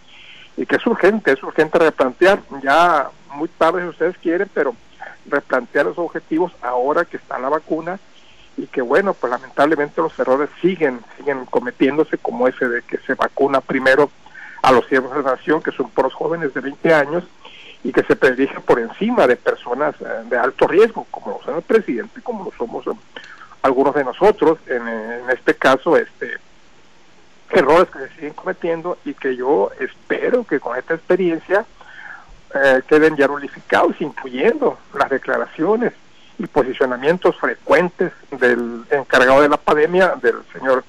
y 0.57 0.65
que 0.65 0.77
es 0.77 0.87
urgente, 0.87 1.33
es 1.33 1.43
urgente 1.43 1.79
replantear, 1.79 2.41
ya 2.63 3.11
muy 3.35 3.49
tarde 3.49 3.83
si 3.83 3.89
ustedes 3.89 4.17
quieren, 4.19 4.49
pero 4.55 4.75
replantear 5.27 5.87
los 5.87 5.99
objetivos 5.99 6.53
ahora 6.63 7.05
que 7.05 7.19
está 7.19 7.39
la 7.39 7.49
vacuna 7.51 7.99
y 8.61 8.67
que 8.67 8.83
bueno, 8.83 9.15
pues 9.15 9.31
lamentablemente 9.31 10.03
los 10.03 10.19
errores 10.19 10.51
siguen, 10.61 11.01
siguen 11.17 11.47
cometiéndose 11.47 12.19
como 12.19 12.47
ese 12.47 12.69
de 12.69 12.83
que 12.83 12.99
se 12.99 13.15
vacuna 13.15 13.61
primero 13.61 14.11
a 14.63 14.71
los 14.71 14.87
siervos 14.87 15.15
de 15.15 15.23
la 15.23 15.33
nación, 15.33 15.63
que 15.63 15.73
son 15.73 15.91
los 15.97 16.13
jóvenes 16.13 16.53
de 16.53 16.61
20 16.61 16.93
años, 16.93 17.25
y 17.83 17.93
que 17.93 18.03
se 18.03 18.17
predirige 18.17 18.61
por 18.61 18.79
encima 18.79 19.27
de 19.27 19.37
personas 19.37 19.95
eh, 20.01 20.05
de 20.29 20.37
alto 20.37 20.67
riesgo, 20.67 21.07
como 21.11 21.31
lo 21.31 21.43
son 21.43 21.57
el 21.57 21.63
presidente, 21.63 22.21
como 22.21 22.45
lo 22.45 22.53
somos 22.53 22.87
eh, 22.87 22.91
algunos 23.63 23.95
de 23.95 24.05
nosotros, 24.05 24.59
en, 24.67 24.83
este 25.31 25.55
caso, 25.55 25.97
este 25.97 26.37
errores 27.51 27.89
que 27.91 27.99
se 27.99 28.15
siguen 28.15 28.35
cometiendo 28.35 28.99
y 29.05 29.13
que 29.13 29.35
yo 29.35 29.71
espero 29.81 30.45
que 30.45 30.61
con 30.61 30.79
esta 30.79 30.95
experiencia 30.95 31.65
eh, 32.55 32.83
queden 32.87 33.17
ya 33.17 33.27
nulificados, 33.27 34.01
incluyendo 34.01 34.79
las 34.95 35.11
declaraciones 35.11 35.93
y 36.41 36.47
posicionamientos 36.47 37.37
frecuentes 37.39 38.13
del 38.31 38.85
encargado 38.91 39.43
de 39.43 39.49
la 39.51 39.59
pandemia, 39.59 40.15
del 40.23 40.37
señor 40.53 40.85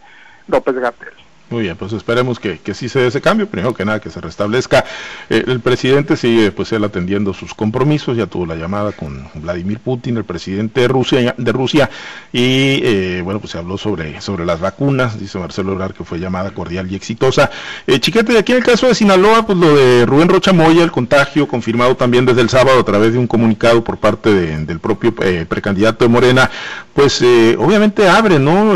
López 0.48 0.76
Gatel. 0.76 1.14
Muy 1.52 1.64
bien, 1.64 1.76
pues 1.76 1.92
esperemos 1.92 2.40
que, 2.40 2.60
que 2.60 2.74
sí 2.74 2.88
se 2.88 3.00
dé 3.00 3.08
ese 3.08 3.20
cambio, 3.20 3.46
primero 3.46 3.74
que 3.74 3.84
nada 3.84 4.00
que 4.00 4.10
se 4.10 4.22
restablezca. 4.22 4.86
Eh, 5.30 5.44
el 5.46 5.60
presidente 5.60 6.16
sigue 6.16 6.54
pues 6.54 6.72
él 6.72 6.82
atendiendo 6.86 7.34
sus 7.34 7.54
compromisos, 7.54 8.16
ya 8.16 8.26
tuvo 8.26 8.46
la 8.46 8.56
llamada 8.56 8.94
con 8.94 9.28
Vladimir 9.34 9.80
Putin, 9.80 10.16
el 10.16 10.24
presidente 10.24 10.80
de 10.80 10.88
Rusia, 10.88 11.36
de 11.38 11.52
Rusia 11.52 11.90
y 12.32 12.80
eh, 12.84 13.22
bueno, 13.22 13.42
pues 13.42 13.52
se 13.52 13.58
habló 13.58 13.78
sobre, 13.78 14.22
sobre 14.22 14.46
las 14.46 14.62
vacunas, 14.62 15.20
dice 15.20 15.40
Marcelo 15.40 15.74
Obrar 15.74 15.94
que 15.94 16.06
fue 16.06 16.20
llamada 16.20 16.52
cordial 16.52 16.90
y 16.90 16.96
exitosa. 16.96 17.52
Eh, 17.86 18.00
chiquete, 18.00 18.38
aquí 18.38 18.54
en 18.54 18.60
el 18.60 18.64
caso 18.64 18.88
de 18.88 18.96
Sinaloa, 18.96 19.46
pues 19.46 19.58
lo 19.58 19.76
de 19.76 20.06
Rubén 20.06 20.30
Rocha 20.30 20.54
Moya, 20.54 20.86
el 20.86 20.92
contagio 20.92 21.50
confirmado 21.50 21.98
también 21.98 22.26
desde 22.26 22.40
el 22.40 22.50
sábado 22.50 22.80
a 22.80 22.86
través 22.86 23.12
de 23.12 23.20
un 23.20 23.28
comunicado 23.28 23.84
por 23.84 23.98
parte 23.98 24.34
del 24.34 24.80
propio 24.80 25.14
precandidato 25.14 26.06
de 26.06 26.10
Morena, 26.10 26.50
pues 26.94 27.22
obviamente 27.22 28.08
abre, 28.08 28.40
¿no? 28.40 28.76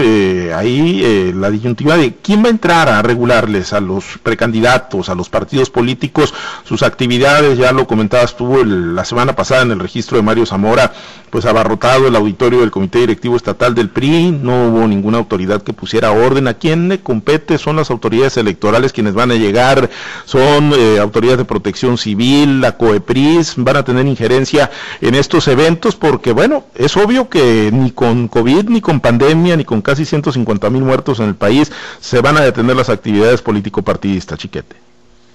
ahí 0.57 1.31
la 1.33 1.49
disyuntiva 1.49 1.95
de 1.95 2.15
quién 2.21 2.43
va 2.43 2.49
a 2.49 2.51
a 2.71 3.01
regularles 3.01 3.73
a 3.73 3.79
los 3.79 4.17
precandidatos, 4.23 5.09
a 5.09 5.15
los 5.15 5.29
partidos 5.29 5.69
políticos, 5.69 6.33
sus 6.63 6.83
actividades, 6.83 7.57
ya 7.57 7.71
lo 7.71 7.85
comentabas 7.85 8.35
tú 8.35 8.63
la 8.65 9.05
semana 9.05 9.35
pasada 9.35 9.61
en 9.61 9.71
el 9.71 9.79
registro 9.79 10.17
de 10.17 10.23
Mario 10.23 10.45
Zamora, 10.45 10.91
pues 11.29 11.45
abarrotado 11.45 12.07
el 12.07 12.15
auditorio 12.15 12.61
del 12.61 12.71
Comité 12.71 12.99
Directivo 12.99 13.35
Estatal 13.35 13.75
del 13.75 13.89
PRI, 13.89 14.31
no 14.31 14.69
hubo 14.69 14.87
ninguna 14.87 15.17
autoridad 15.17 15.61
que 15.61 15.73
pusiera 15.73 16.11
orden. 16.11 16.47
¿A 16.47 16.55
quién 16.55 16.87
le 16.87 17.01
compete? 17.01 17.57
Son 17.57 17.75
las 17.75 17.91
autoridades 17.91 18.37
electorales 18.37 18.93
quienes 18.93 19.13
van 19.13 19.31
a 19.31 19.35
llegar, 19.35 19.89
son 20.25 20.73
eh, 20.73 20.97
autoridades 20.99 21.39
de 21.39 21.45
protección 21.45 21.97
civil, 21.97 22.61
la 22.61 22.77
COEPRIS, 22.77 23.55
van 23.57 23.77
a 23.77 23.83
tener 23.83 24.05
injerencia 24.07 24.71
en 25.01 25.15
estos 25.15 25.47
eventos 25.47 25.95
porque, 25.95 26.31
bueno, 26.31 26.65
es 26.73 26.95
obvio 26.97 27.29
que 27.29 27.69
ni 27.71 27.91
con 27.91 28.27
COVID, 28.27 28.69
ni 28.69 28.81
con 28.81 28.99
pandemia, 29.01 29.55
ni 29.57 29.65
con 29.65 29.81
casi 29.81 30.05
150 30.05 30.69
mil 30.69 30.83
muertos 30.83 31.19
en 31.19 31.27
el 31.27 31.35
país 31.35 31.71
se 31.99 32.21
van 32.21 32.37
a 32.37 32.41
detener 32.55 32.77
las 32.77 32.89
actividades 32.89 33.41
político-partidistas, 33.41 34.39
chiquete. 34.39 34.75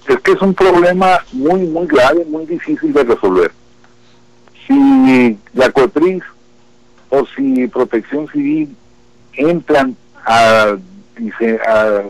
Es 0.07 0.19
que 0.21 0.31
es 0.31 0.41
un 0.41 0.55
problema 0.55 1.19
muy, 1.31 1.61
muy 1.61 1.85
grave, 1.85 2.25
muy 2.25 2.45
difícil 2.47 2.91
de 2.91 3.03
resolver 3.03 3.51
si 4.67 5.37
la 5.53 5.71
COEPRIS 5.71 6.23
o 7.09 7.25
si 7.35 7.67
Protección 7.67 8.27
Civil 8.29 8.75
entran 9.33 9.95
a, 10.25 10.75
a 11.67 12.01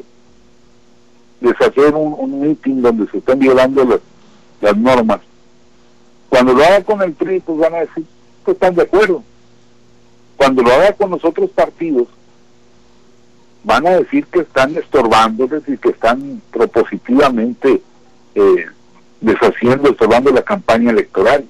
deshacer 1.40 1.96
un, 1.96 2.16
un 2.18 2.42
meeting 2.42 2.82
donde 2.82 3.10
se 3.10 3.18
están 3.18 3.40
violando 3.40 4.00
las, 4.62 4.78
normas, 4.78 5.22
cuando 6.30 6.54
lo 6.54 6.64
haga 6.64 6.84
con 6.84 7.02
el 7.02 7.14
PRI, 7.14 7.40
pues 7.40 7.58
van 7.58 7.74
a 7.74 7.80
decir 7.80 8.06
que 8.46 8.52
están 8.52 8.76
de 8.76 8.84
acuerdo. 8.84 9.24
Cuando 10.38 10.62
lo 10.62 10.72
haga 10.72 10.94
con 10.94 11.10
los 11.10 11.26
otros 11.26 11.50
partidos, 11.50 12.08
van 13.64 13.86
a 13.88 13.92
decir 13.92 14.26
que 14.26 14.40
están 14.40 14.76
estorbando, 14.76 15.46
es 15.46 15.52
decir, 15.52 15.80
que 15.80 15.90
están 15.90 16.42
propositivamente 16.52 17.82
eh, 18.36 18.66
deshaciendo, 19.20 19.90
estorbando 19.90 20.32
la 20.32 20.42
campaña 20.42 20.92
electoral. 20.92 21.46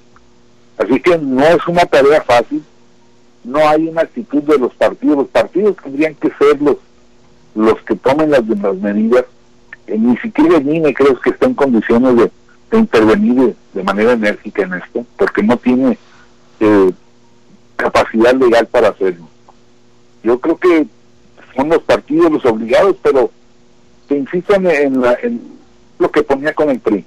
Así 0.78 1.00
que 1.00 1.16
no 1.18 1.42
es 1.42 1.66
una 1.66 1.84
tarea 1.86 2.22
fácil, 2.22 2.62
no 3.44 3.66
hay 3.68 3.88
una 3.88 4.02
actitud 4.02 4.42
de 4.42 4.58
los 4.58 4.74
partidos, 4.74 5.16
los 5.16 5.28
partidos 5.28 5.76
tendrían 5.82 6.14
que 6.14 6.30
ser 6.38 6.60
los, 6.60 6.76
los 7.54 7.80
que 7.82 7.96
tomen 7.96 8.30
las, 8.30 8.46
las 8.46 8.76
medidas, 8.76 9.24
eh, 9.86 9.98
ni 9.98 10.16
siquiera 10.18 10.58
el 10.58 10.68
INE 10.68 10.94
creo 10.94 11.18
que 11.20 11.30
está 11.30 11.46
en 11.46 11.54
condiciones 11.54 12.16
de, 12.16 12.30
intervenir 12.78 13.54
de, 13.74 13.82
manera 13.82 14.12
enérgica 14.12 14.62
en 14.62 14.74
esto, 14.74 15.04
porque 15.16 15.42
no 15.42 15.58
tiene 15.58 15.98
eh, 16.60 16.90
capacidad 17.76 18.34
legal 18.34 18.66
para 18.66 18.88
hacerlo. 18.88 19.28
Yo 20.22 20.38
creo 20.40 20.56
que 20.56 20.86
son 21.54 21.68
los 21.68 21.82
partidos 21.82 22.30
los 22.30 22.44
obligados, 22.44 22.96
pero 23.02 23.30
se 24.08 24.16
insisten 24.16 24.66
en, 24.66 25.02
en 25.22 25.40
lo 25.98 26.10
que 26.10 26.22
ponía 26.22 26.54
con 26.54 26.70
el 26.70 26.80
PRI. 26.80 27.04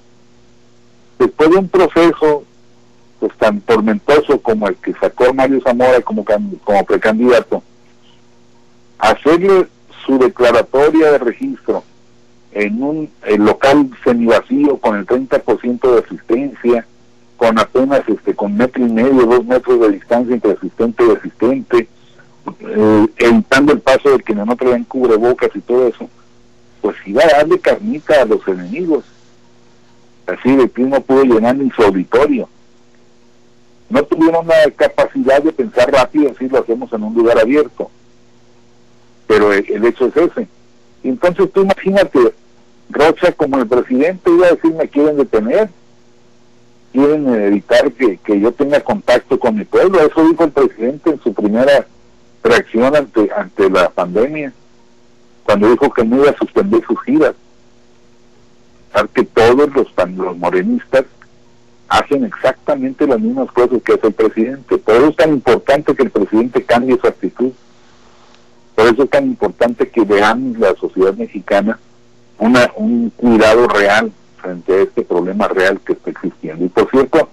Después 1.19 1.49
de 1.49 1.57
un 1.57 1.69
proceso 1.69 2.43
pues 3.19 3.33
tan 3.37 3.61
tormentoso 3.61 4.39
como 4.41 4.67
el 4.67 4.75
que 4.75 4.93
sacó 4.93 5.33
Mario 5.33 5.61
Zamora 5.61 6.01
como, 6.01 6.25
como 6.63 6.85
precandidato, 6.85 7.63
hacerle 8.99 9.67
su 10.05 10.17
declaratoria 10.17 11.11
de 11.11 11.17
registro 11.19 11.83
en 12.51 12.81
un 12.81 13.09
local 13.37 13.89
semivacío 14.03 14.77
con 14.77 14.97
el 14.97 15.05
30% 15.05 15.93
de 15.93 15.99
asistencia, 15.99 16.85
con 17.37 17.59
apenas 17.59 18.01
este 18.07 18.33
con 18.33 18.55
metro 18.55 18.85
y 18.85 18.91
medio, 18.91 19.25
dos 19.25 19.45
metros 19.45 19.79
de 19.81 19.91
distancia 19.91 20.33
entre 20.33 20.53
asistente 20.53 21.03
y 21.05 21.11
asistente, 21.11 21.87
eh, 22.61 23.07
evitando 23.17 23.73
el 23.73 23.79
paso 23.79 24.11
de 24.11 24.23
quienes 24.23 24.45
no 24.45 24.55
traen 24.55 24.83
cubrebocas 24.83 25.49
y 25.55 25.61
todo 25.61 25.87
eso, 25.87 26.09
pues 26.81 26.95
iba 27.05 27.23
a 27.23 27.37
darle 27.37 27.59
carnita 27.59 28.21
a 28.21 28.25
los 28.25 28.47
enemigos. 28.47 29.03
Así 30.27 30.55
de 30.55 30.69
que 30.69 30.83
uno 30.83 31.01
pudo 31.01 31.23
llenar 31.23 31.55
en 31.55 31.71
su 31.71 31.83
auditorio 31.83 32.49
no 33.89 34.03
tuvieron 34.03 34.47
la 34.47 34.69
capacidad 34.75 35.41
de 35.41 35.51
pensar 35.51 35.91
rápido 35.91 36.33
si 36.37 36.47
lo 36.47 36.59
hacemos 36.59 36.91
en 36.93 37.03
un 37.03 37.13
lugar 37.13 37.39
abierto. 37.39 37.89
Pero 39.27 39.53
el, 39.53 39.85
hecho 39.85 40.07
es 40.07 40.17
ese. 40.17 40.47
Entonces 41.03 41.51
tú 41.51 41.61
imagínate, 41.61 42.19
Rocha 42.89 43.31
como 43.31 43.57
el 43.57 43.67
presidente 43.67 44.29
iba 44.31 44.47
a 44.47 44.51
decir 44.51 44.73
me 44.73 44.87
quieren 44.87 45.17
detener, 45.17 45.69
quieren 46.91 47.27
evitar 47.33 47.91
que 47.91 48.39
yo 48.39 48.51
tenga 48.51 48.79
contacto 48.81 49.39
con 49.39 49.55
mi 49.55 49.65
pueblo. 49.65 49.99
Eso 49.99 50.27
dijo 50.27 50.43
el 50.43 50.51
presidente 50.51 51.11
en 51.11 51.21
su 51.21 51.33
primera 51.33 51.87
reacción 52.45 52.95
ante, 52.95 53.29
ante 53.35 53.69
la 53.69 53.89
pandemia, 53.89 54.53
cuando 55.43 55.69
dijo 55.69 55.91
que 55.91 56.03
no 56.03 56.17
iba 56.17 56.29
a 56.29 56.37
suspender 56.37 56.81
sus 56.85 57.01
giras. 57.03 57.35
Que 59.13 59.23
todos 59.23 59.69
los, 59.75 59.87
los 60.15 60.37
morenistas 60.37 61.03
hacen 61.89 62.23
exactamente 62.23 63.05
las 63.05 63.19
mismas 63.19 63.51
cosas 63.51 63.81
que 63.83 63.93
hace 63.93 64.07
el 64.07 64.13
presidente. 64.13 64.77
Por 64.77 64.95
eso 64.95 65.09
es 65.09 65.15
tan 65.17 65.31
importante 65.31 65.93
que 65.93 66.03
el 66.03 66.11
presidente 66.11 66.63
cambie 66.63 66.97
su 66.97 67.07
actitud. 67.07 67.51
Por 68.73 68.87
eso 68.87 69.03
es 69.03 69.09
tan 69.09 69.25
importante 69.25 69.89
que 69.89 70.01
veamos 70.01 70.57
la 70.59 70.73
sociedad 70.75 71.13
mexicana 71.13 71.77
una, 72.39 72.71
un 72.75 73.09
cuidado 73.11 73.67
real 73.67 74.11
frente 74.41 74.73
a 74.73 74.81
este 74.83 75.03
problema 75.03 75.47
real 75.47 75.79
que 75.85 75.93
está 75.93 76.11
existiendo. 76.11 76.65
Y 76.65 76.69
por 76.69 76.89
cierto, 76.89 77.29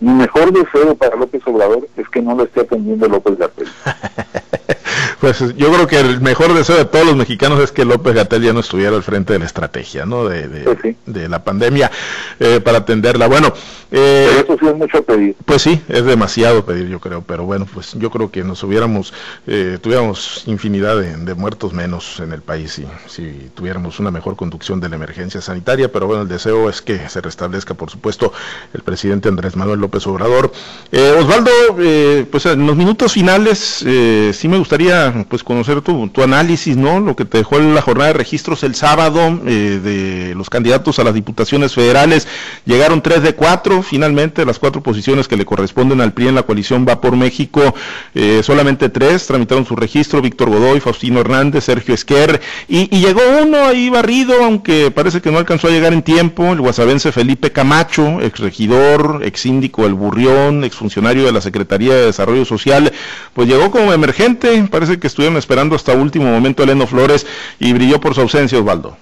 mi 0.00 0.12
mejor 0.12 0.52
deseo 0.52 0.94
para 0.94 1.16
López 1.16 1.42
Obrador 1.46 1.88
es 1.96 2.08
que 2.08 2.22
no 2.22 2.34
lo 2.34 2.44
esté 2.44 2.60
atendiendo 2.60 3.08
López 3.08 3.36
Gatel. 3.36 3.68
pues 5.20 5.40
yo 5.56 5.72
creo 5.72 5.86
que 5.86 5.98
el 5.98 6.20
mejor 6.20 6.54
deseo 6.54 6.76
de 6.76 6.84
todos 6.84 7.06
los 7.06 7.16
mexicanos 7.16 7.60
es 7.60 7.72
que 7.72 7.84
López 7.84 8.14
Gatel 8.14 8.42
ya 8.42 8.52
no 8.52 8.60
estuviera 8.60 8.94
al 8.96 9.02
frente 9.02 9.32
de 9.32 9.38
la 9.40 9.46
estrategia, 9.46 10.06
¿no? 10.06 10.28
De, 10.28 10.48
de, 10.48 10.62
pues 10.62 10.96
la 11.28 11.42
pandemia 11.42 11.90
eh, 12.38 12.60
para 12.60 12.78
atenderla. 12.78 13.26
Bueno, 13.26 13.52
eh, 13.90 14.42
eso 14.44 14.56
sí 14.58 14.66
es 14.66 14.76
mucho 14.76 15.02
pedir. 15.02 15.34
Pues 15.44 15.62
sí, 15.62 15.80
es 15.88 16.04
demasiado 16.04 16.64
pedir, 16.64 16.88
yo 16.88 17.00
creo. 17.00 17.22
Pero 17.22 17.44
bueno, 17.44 17.66
pues 17.72 17.94
yo 17.94 18.10
creo 18.10 18.30
que 18.30 18.44
nos 18.44 18.62
hubiéramos, 18.62 19.12
eh, 19.46 19.78
tuviéramos 19.80 20.44
infinidad 20.46 20.98
de, 20.98 21.34
muertos 21.34 21.72
menos 21.72 22.20
en 22.20 22.32
el 22.32 22.42
país 22.42 22.72
si, 22.72 22.86
si 23.06 23.50
tuviéramos 23.54 24.00
una 24.00 24.10
mejor 24.10 24.34
conducción 24.36 24.80
de 24.80 24.88
la 24.88 24.96
emergencia 24.96 25.40
sanitaria. 25.40 25.90
Pero 25.90 26.06
bueno, 26.06 26.22
el 26.22 26.28
deseo 26.28 26.68
es 26.68 26.82
que 26.82 27.08
se 27.08 27.20
restablezca, 27.20 27.74
por 27.74 27.90
supuesto, 27.90 28.32
el 28.72 28.82
presidente 28.82 29.28
Andrés 29.28 29.56
Manuel 29.56 29.80
López 29.80 30.06
Obrador. 30.06 30.52
Eh, 30.92 31.14
Osvaldo, 31.18 31.50
eh, 31.78 32.26
pues 32.30 32.46
en 32.46 32.66
los 32.66 32.76
minutos 32.76 33.12
finales 33.12 33.84
eh, 33.86 34.32
sí 34.34 34.48
me 34.48 34.58
gustaría 34.58 35.07
pues 35.28 35.42
conocer 35.42 35.80
tu, 35.80 36.08
tu, 36.08 36.22
análisis, 36.22 36.76
¿no? 36.76 37.00
Lo 37.00 37.16
que 37.16 37.24
te 37.24 37.38
dejó 37.38 37.58
la 37.58 37.82
jornada 37.82 38.08
de 38.08 38.18
registros 38.18 38.62
el 38.62 38.74
sábado 38.74 39.36
de 39.38 40.34
los 40.36 40.50
candidatos 40.50 40.98
a 40.98 41.04
las 41.04 41.14
diputaciones 41.14 41.74
federales. 41.74 42.28
Llegaron 42.64 43.02
tres 43.02 43.22
de 43.22 43.34
cuatro, 43.34 43.82
finalmente 43.82 44.44
las 44.44 44.58
cuatro 44.58 44.82
posiciones 44.82 45.28
que 45.28 45.36
le 45.36 45.44
corresponden 45.44 46.00
al 46.00 46.12
PRI 46.12 46.28
en 46.28 46.34
la 46.34 46.42
coalición 46.42 46.86
Va 46.88 47.00
por 47.00 47.16
México, 47.16 47.74
solamente 48.42 48.88
tres 48.88 49.26
tramitaron 49.26 49.66
su 49.66 49.76
registro, 49.76 50.22
Víctor 50.22 50.50
Godoy, 50.50 50.80
Faustino 50.80 51.20
Hernández, 51.20 51.64
Sergio 51.64 51.94
Esquer, 51.94 52.40
y, 52.68 52.88
llegó 52.98 53.20
uno 53.42 53.66
ahí 53.66 53.90
barrido, 53.90 54.34
aunque 54.42 54.90
parece 54.90 55.20
que 55.20 55.30
no 55.30 55.38
alcanzó 55.38 55.68
a 55.68 55.70
llegar 55.70 55.92
en 55.92 56.02
tiempo, 56.02 56.52
el 56.52 56.60
guasavense 56.60 57.12
Felipe 57.12 57.52
Camacho, 57.52 58.20
ex 58.20 58.40
regidor, 58.40 59.20
ex 59.24 59.40
síndico 59.40 59.86
el 59.86 59.94
Burrión, 59.94 60.64
exfuncionario 60.64 61.24
de 61.24 61.32
la 61.32 61.40
Secretaría 61.40 61.94
de 61.94 62.06
Desarrollo 62.06 62.44
Social, 62.44 62.92
pues 63.34 63.48
llegó 63.48 63.70
como 63.70 63.92
emergente, 63.92 64.66
parece 64.70 64.97
que 64.98 65.06
estuvieron 65.06 65.36
esperando 65.36 65.74
hasta 65.74 65.94
último 65.94 66.26
momento 66.26 66.62
Eleno 66.62 66.86
Flores 66.86 67.26
y 67.58 67.72
brilló 67.72 68.00
por 68.00 68.14
su 68.14 68.20
ausencia, 68.22 68.58
Osvaldo. 68.58 68.96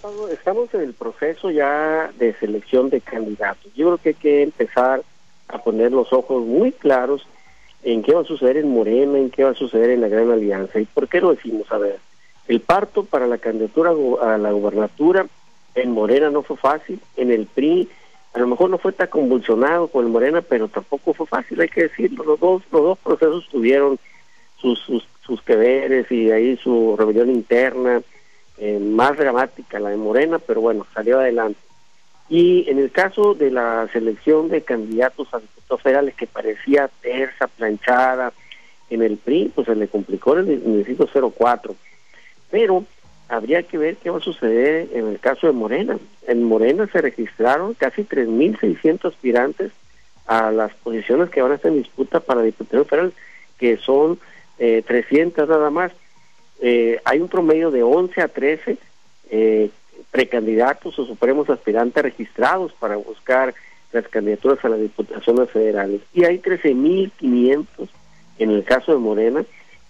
Pablo, 0.00 0.28
estamos 0.28 0.72
en 0.74 0.82
el 0.82 0.94
proceso 0.94 1.50
ya 1.50 2.10
de 2.18 2.32
selección 2.34 2.88
de 2.88 3.00
candidatos. 3.00 3.72
Yo 3.74 3.86
creo 3.86 3.98
que 3.98 4.08
hay 4.10 4.14
que 4.14 4.42
empezar 4.42 5.02
a 5.48 5.58
poner 5.58 5.90
los 5.90 6.12
ojos 6.12 6.44
muy 6.44 6.70
claros 6.72 7.26
en 7.82 8.02
qué 8.02 8.14
va 8.14 8.20
a 8.20 8.24
suceder 8.24 8.58
en 8.58 8.70
Morena, 8.70 9.18
en 9.18 9.30
qué 9.30 9.44
va 9.44 9.50
a 9.50 9.54
suceder 9.54 9.90
en 9.90 10.00
la 10.00 10.08
Gran 10.08 10.30
Alianza. 10.30 10.78
¿Y 10.78 10.84
por 10.84 11.08
qué 11.08 11.20
lo 11.20 11.34
decimos? 11.34 11.70
A 11.72 11.78
ver, 11.78 11.98
el 12.46 12.60
parto 12.60 13.04
para 13.04 13.26
la 13.26 13.38
candidatura 13.38 13.90
a 14.22 14.38
la 14.38 14.52
gubernatura 14.52 15.26
en 15.74 15.90
Morena 15.90 16.30
no 16.30 16.42
fue 16.42 16.56
fácil, 16.56 17.00
en 17.16 17.30
el 17.30 17.46
PRI 17.46 17.88
a 18.34 18.38
lo 18.38 18.46
mejor 18.46 18.70
no 18.70 18.78
fue 18.78 18.92
tan 18.92 19.08
convulsionado 19.08 19.88
con 19.88 20.04
el 20.04 20.12
Morena, 20.12 20.42
pero 20.42 20.68
tampoco 20.68 21.14
fue 21.14 21.26
fácil, 21.26 21.60
hay 21.60 21.68
que 21.68 21.84
decirlo. 21.84 22.24
Los 22.24 22.40
dos, 22.40 22.62
los 22.70 22.82
dos 22.82 22.98
procesos 22.98 23.48
tuvieron 23.50 23.98
sus, 24.60 24.78
sus, 24.80 25.06
sus 25.24 25.42
que 25.42 25.56
veres 25.56 26.10
y 26.10 26.30
ahí 26.30 26.56
su 26.56 26.96
rebelión 26.96 27.30
interna, 27.30 28.02
eh, 28.58 28.78
más 28.78 29.16
dramática 29.16 29.78
la 29.78 29.90
de 29.90 29.96
Morena, 29.96 30.38
pero 30.38 30.60
bueno, 30.60 30.86
salió 30.94 31.20
adelante. 31.20 31.60
Y 32.28 32.68
en 32.68 32.78
el 32.78 32.90
caso 32.90 33.34
de 33.34 33.50
la 33.50 33.88
selección 33.92 34.48
de 34.48 34.62
candidatos 34.62 35.32
a 35.32 35.38
diputados 35.38 35.82
federales 35.82 36.14
que 36.14 36.26
parecía 36.26 36.90
tersa, 37.00 37.46
planchada 37.46 38.32
en 38.90 39.02
el 39.02 39.16
PRI, 39.16 39.52
pues 39.54 39.66
se 39.66 39.74
le 39.74 39.88
complicó 39.88 40.38
en 40.38 40.48
el 40.48 40.84
distrito 40.84 41.08
04. 41.30 41.74
Pero 42.50 42.84
habría 43.28 43.62
que 43.62 43.78
ver 43.78 43.96
qué 43.96 44.10
va 44.10 44.18
a 44.18 44.22
suceder 44.22 44.88
en 44.92 45.06
el 45.06 45.20
caso 45.20 45.46
de 45.46 45.52
Morena. 45.52 45.98
En 46.26 46.42
Morena 46.42 46.88
se 46.90 47.00
registraron 47.00 47.74
casi 47.74 48.02
3.600 48.02 49.06
aspirantes 49.06 49.72
a 50.26 50.50
las 50.50 50.74
posiciones 50.74 51.30
que 51.30 51.40
van 51.40 51.52
a 51.52 51.54
estar 51.54 51.70
en 51.70 51.78
disputa 51.78 52.20
para 52.20 52.42
diputado 52.42 52.84
federal, 52.84 53.12
que 53.58 53.76
son 53.78 54.18
eh, 54.58 54.82
300 54.86 55.48
nada 55.48 55.70
más. 55.70 55.92
Eh, 56.60 57.00
hay 57.04 57.20
un 57.20 57.28
promedio 57.28 57.70
de 57.70 57.82
11 57.82 58.20
a 58.20 58.28
13 58.28 58.78
eh, 59.30 59.70
precandidatos 60.10 60.98
o 60.98 61.04
supremos 61.04 61.48
aspirantes 61.50 62.02
registrados 62.02 62.72
para 62.72 62.96
buscar 62.96 63.54
las 63.92 64.06
candidaturas 64.08 64.64
a 64.64 64.68
las 64.68 64.80
diputaciones 64.80 65.50
federales. 65.50 66.00
Y 66.12 66.24
hay 66.24 66.38
13.500 66.38 67.66
en 68.38 68.50
el 68.50 68.64
caso 68.64 68.92
de 68.92 68.98
Morena 68.98 69.44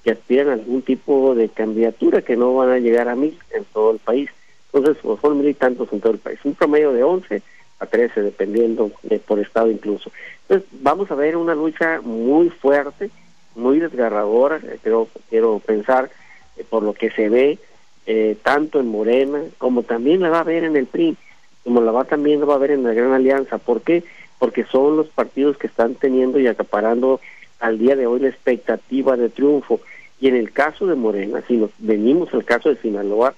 que 0.04 0.12
aspiran 0.12 0.48
a 0.48 0.52
algún 0.54 0.82
tipo 0.82 1.34
de 1.34 1.48
candidatura 1.48 2.22
que 2.22 2.36
no 2.36 2.54
van 2.54 2.70
a 2.70 2.78
llegar 2.78 3.08
a 3.08 3.16
mil 3.16 3.38
en 3.50 3.64
todo 3.64 3.92
el 3.92 3.98
país. 3.98 4.30
Entonces, 4.72 4.96
pues, 5.02 5.20
son 5.20 5.38
mil 5.38 5.48
y 5.48 5.54
tantos 5.54 5.92
en 5.92 6.00
todo 6.00 6.12
el 6.12 6.18
país. 6.18 6.38
Un 6.44 6.54
promedio 6.54 6.92
de 6.92 7.02
11 7.02 7.42
a 7.80 7.86
13, 7.86 8.22
dependiendo 8.22 8.90
de, 9.02 9.18
por 9.18 9.38
estado 9.38 9.70
incluso. 9.70 10.10
Entonces, 10.42 10.68
vamos 10.80 11.10
a 11.10 11.14
ver 11.14 11.36
una 11.36 11.54
lucha 11.54 12.00
muy 12.02 12.50
fuerte, 12.50 13.10
muy 13.54 13.80
desgarradora, 13.80 14.56
eh, 14.56 14.78
creo, 14.82 15.08
quiero 15.28 15.58
pensar, 15.58 16.10
eh, 16.56 16.64
por 16.68 16.82
lo 16.82 16.94
que 16.94 17.10
se 17.10 17.28
ve, 17.28 17.58
eh, 18.06 18.36
tanto 18.42 18.80
en 18.80 18.86
Morena, 18.86 19.42
como 19.58 19.82
también 19.82 20.20
la 20.20 20.30
va 20.30 20.40
a 20.40 20.44
ver 20.44 20.64
en 20.64 20.76
el 20.76 20.86
PRI, 20.86 21.16
como 21.64 21.80
la 21.80 21.92
va 21.92 22.04
también 22.04 22.40
la 22.40 22.46
va 22.46 22.54
a 22.54 22.58
ver 22.58 22.70
en 22.70 22.84
la 22.84 22.94
Gran 22.94 23.12
Alianza. 23.12 23.58
¿Por 23.58 23.82
qué? 23.82 24.04
Porque 24.38 24.64
son 24.64 24.96
los 24.96 25.08
partidos 25.08 25.58
que 25.58 25.66
están 25.66 25.94
teniendo 25.94 26.38
y 26.38 26.46
acaparando 26.46 27.20
al 27.60 27.78
día 27.78 27.96
de 27.96 28.06
hoy 28.06 28.20
la 28.20 28.28
expectativa 28.28 29.16
de 29.16 29.28
triunfo. 29.28 29.80
Y 30.20 30.28
en 30.28 30.36
el 30.36 30.52
caso 30.52 30.86
de 30.86 30.94
Morena, 30.94 31.42
si 31.46 31.56
nos 31.56 31.70
venimos 31.78 32.32
al 32.32 32.44
caso 32.44 32.70
de 32.70 32.80
Sinaloa, 32.80 33.34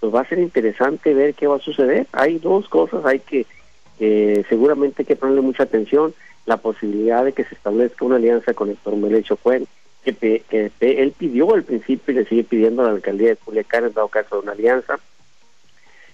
pues 0.00 0.14
va 0.14 0.22
a 0.22 0.28
ser 0.28 0.38
interesante 0.38 1.14
ver 1.14 1.34
qué 1.34 1.46
va 1.46 1.56
a 1.56 1.60
suceder. 1.60 2.06
Hay 2.12 2.38
dos 2.38 2.68
cosas, 2.68 3.04
hay 3.04 3.20
que 3.20 3.46
seguramente 4.48 5.02
hay 5.02 5.06
que 5.06 5.16
ponerle 5.16 5.40
mucha 5.40 5.64
atención, 5.64 6.14
la 6.48 6.56
posibilidad 6.56 7.24
de 7.24 7.34
que 7.34 7.44
se 7.44 7.54
establezca 7.54 8.06
una 8.06 8.16
alianza 8.16 8.54
con 8.54 8.70
Héctor 8.70 8.96
Melecho 8.96 9.36
Cuen, 9.36 9.66
que, 10.02 10.14
que, 10.14 10.72
él 10.80 11.12
pidió 11.16 11.52
al 11.52 11.62
principio 11.62 12.12
y 12.12 12.16
le 12.16 12.24
sigue 12.24 12.42
pidiendo 12.42 12.80
a 12.82 12.86
la 12.86 12.92
alcaldía 12.92 13.28
de 13.28 13.36
Culiacán, 13.36 13.84
en 13.84 13.92
dado 13.92 14.08
caso 14.08 14.36
de 14.36 14.42
una 14.42 14.52
alianza, 14.52 14.98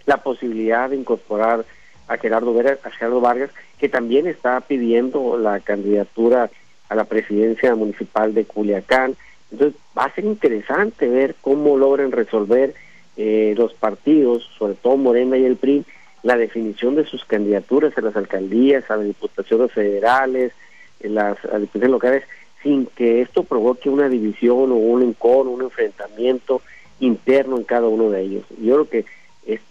la 0.07 0.17
posibilidad 0.17 0.91
de 0.91 0.97
incorporar 0.97 1.65
a 2.09 2.17
Gerardo, 2.17 2.53
a 2.59 2.91
Gerardo 2.91 3.21
Vargas, 3.21 3.51
que 3.79 3.89
también 3.89 4.27
está 4.27 4.61
pidiendo 4.61 5.39
la 5.39 5.61
candidatura 5.61 6.51
a 6.89 6.95
la 6.97 7.05
presidencia 7.05 7.73
municipal 7.77 8.35
de 8.35 8.45
Culiacán. 8.45 9.15
Entonces 9.53 9.81
va 9.97 10.07
a 10.07 10.15
ser 10.17 10.25
interesante 10.25 11.09
ver 11.09 11.37
cómo 11.41 11.79
logran 11.79 12.11
resolver 12.11 12.75
eh, 13.17 13.55
los 13.57 13.73
partidos, 13.75 14.51
sobre 14.59 14.75
todo 14.75 14.97
Morena 14.97 15.37
y 15.39 15.45
el 15.45 15.55
PRI, 15.55 15.85
la 16.25 16.37
definición 16.37 16.97
de 16.97 17.05
sus 17.05 17.25
candidaturas 17.25 17.97
a 17.97 18.01
las 18.01 18.17
alcaldías, 18.17 18.91
a 18.91 18.97
las 18.97 19.07
diputaciones 19.07 19.71
federales, 19.71 20.53
en 21.01 21.15
las 21.15 21.37
a 21.45 21.59
diputaciones 21.59 21.91
locales, 21.91 22.25
sin 22.63 22.87
que 22.87 23.21
esto 23.21 23.45
provoque 23.45 23.91
una 23.91 24.09
división 24.09 24.73
o 24.73 24.77
un 24.77 25.03
encono, 25.03 25.51
un 25.51 25.63
enfrentamiento 25.63 26.63
interno 26.99 27.59
en 27.59 27.65
cada 27.65 27.87
uno 27.89 28.11
de 28.11 28.23
ellos. 28.23 28.45
Yo 28.59 28.75
creo 28.75 28.89
que 28.89 29.05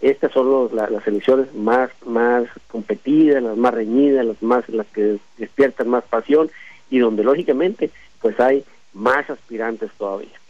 estas 0.00 0.30
son 0.30 0.70
las 0.72 1.06
elecciones 1.08 1.52
más 1.52 1.90
más 2.06 2.46
competidas, 2.68 3.42
las 3.42 3.56
más 3.56 3.74
reñidas, 3.74 4.24
las 4.24 4.40
más 4.40 4.68
las 4.68 4.86
que 4.86 5.18
despiertan 5.36 5.88
más 5.88 6.04
pasión 6.04 6.50
y 6.88 7.00
donde 7.00 7.24
lógicamente 7.24 7.90
pues 8.20 8.38
hay 8.38 8.64
más 8.92 9.28
aspirantes 9.28 9.90
todavía. 9.98 10.43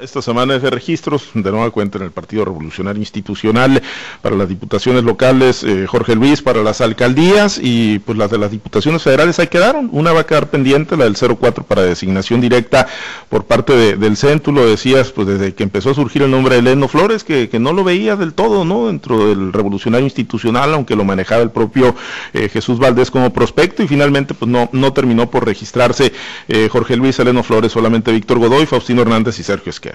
Esta 0.00 0.22
semana 0.22 0.54
es 0.54 0.62
de 0.62 0.70
registros, 0.70 1.28
de 1.34 1.50
nueva 1.50 1.70
cuenta 1.70 1.98
en 1.98 2.04
el 2.04 2.10
Partido 2.10 2.46
Revolucionario 2.46 3.00
Institucional 3.00 3.82
para 4.22 4.34
las 4.34 4.48
diputaciones 4.48 5.04
locales, 5.04 5.62
eh, 5.62 5.86
Jorge 5.86 6.14
Luis 6.14 6.40
para 6.40 6.62
las 6.62 6.80
alcaldías 6.80 7.60
y 7.62 7.98
pues 7.98 8.16
las 8.16 8.30
de 8.30 8.38
las 8.38 8.50
diputaciones 8.50 9.02
federales 9.02 9.38
ahí 9.38 9.48
quedaron. 9.48 9.90
Una 9.92 10.12
va 10.12 10.20
a 10.20 10.26
quedar 10.26 10.48
pendiente, 10.48 10.96
la 10.96 11.04
del 11.04 11.16
04 11.16 11.64
para 11.64 11.82
designación 11.82 12.40
directa 12.40 12.86
por 13.28 13.44
parte 13.44 13.96
del 13.96 14.16
CEN. 14.16 14.40
Lo 14.46 14.66
decías, 14.66 15.12
pues 15.12 15.28
desde 15.28 15.54
que 15.54 15.64
empezó 15.64 15.90
a 15.90 15.94
surgir 15.94 16.22
el 16.22 16.30
nombre 16.30 16.54
de 16.56 16.62
Leno 16.62 16.88
Flores, 16.88 17.22
que, 17.22 17.50
no 17.60 17.74
lo 17.74 17.84
veía 17.84 18.16
del 18.16 18.32
todo, 18.32 18.64
¿no? 18.64 18.86
Dentro 18.86 19.28
del 19.28 19.52
Revolucionario 19.52 20.06
Institucional, 20.06 20.72
aunque 20.72 20.96
lo 20.96 21.04
manejaba 21.04 21.42
el 21.42 21.50
propio 21.50 21.94
eh, 22.32 22.48
Jesús 22.48 22.78
Valdés 22.78 23.10
como 23.10 23.32
prospecto 23.34 23.82
y 23.82 23.88
finalmente 23.88 24.32
pues 24.32 24.50
no, 24.50 24.70
no 24.72 24.94
terminó 24.94 25.30
por 25.30 25.44
registrarse 25.44 26.12
eh, 26.48 26.68
Jorge 26.70 26.96
Luis, 26.96 27.18
Leno 27.18 27.42
Flores, 27.42 27.72
solamente 27.72 28.12
Víctor 28.12 28.38
Godoy, 28.38 28.64
Faustino 28.64 29.02
Hernández 29.02 29.38
y 29.38 29.42
Sergio 29.42 29.70
Esquer. 29.70 29.89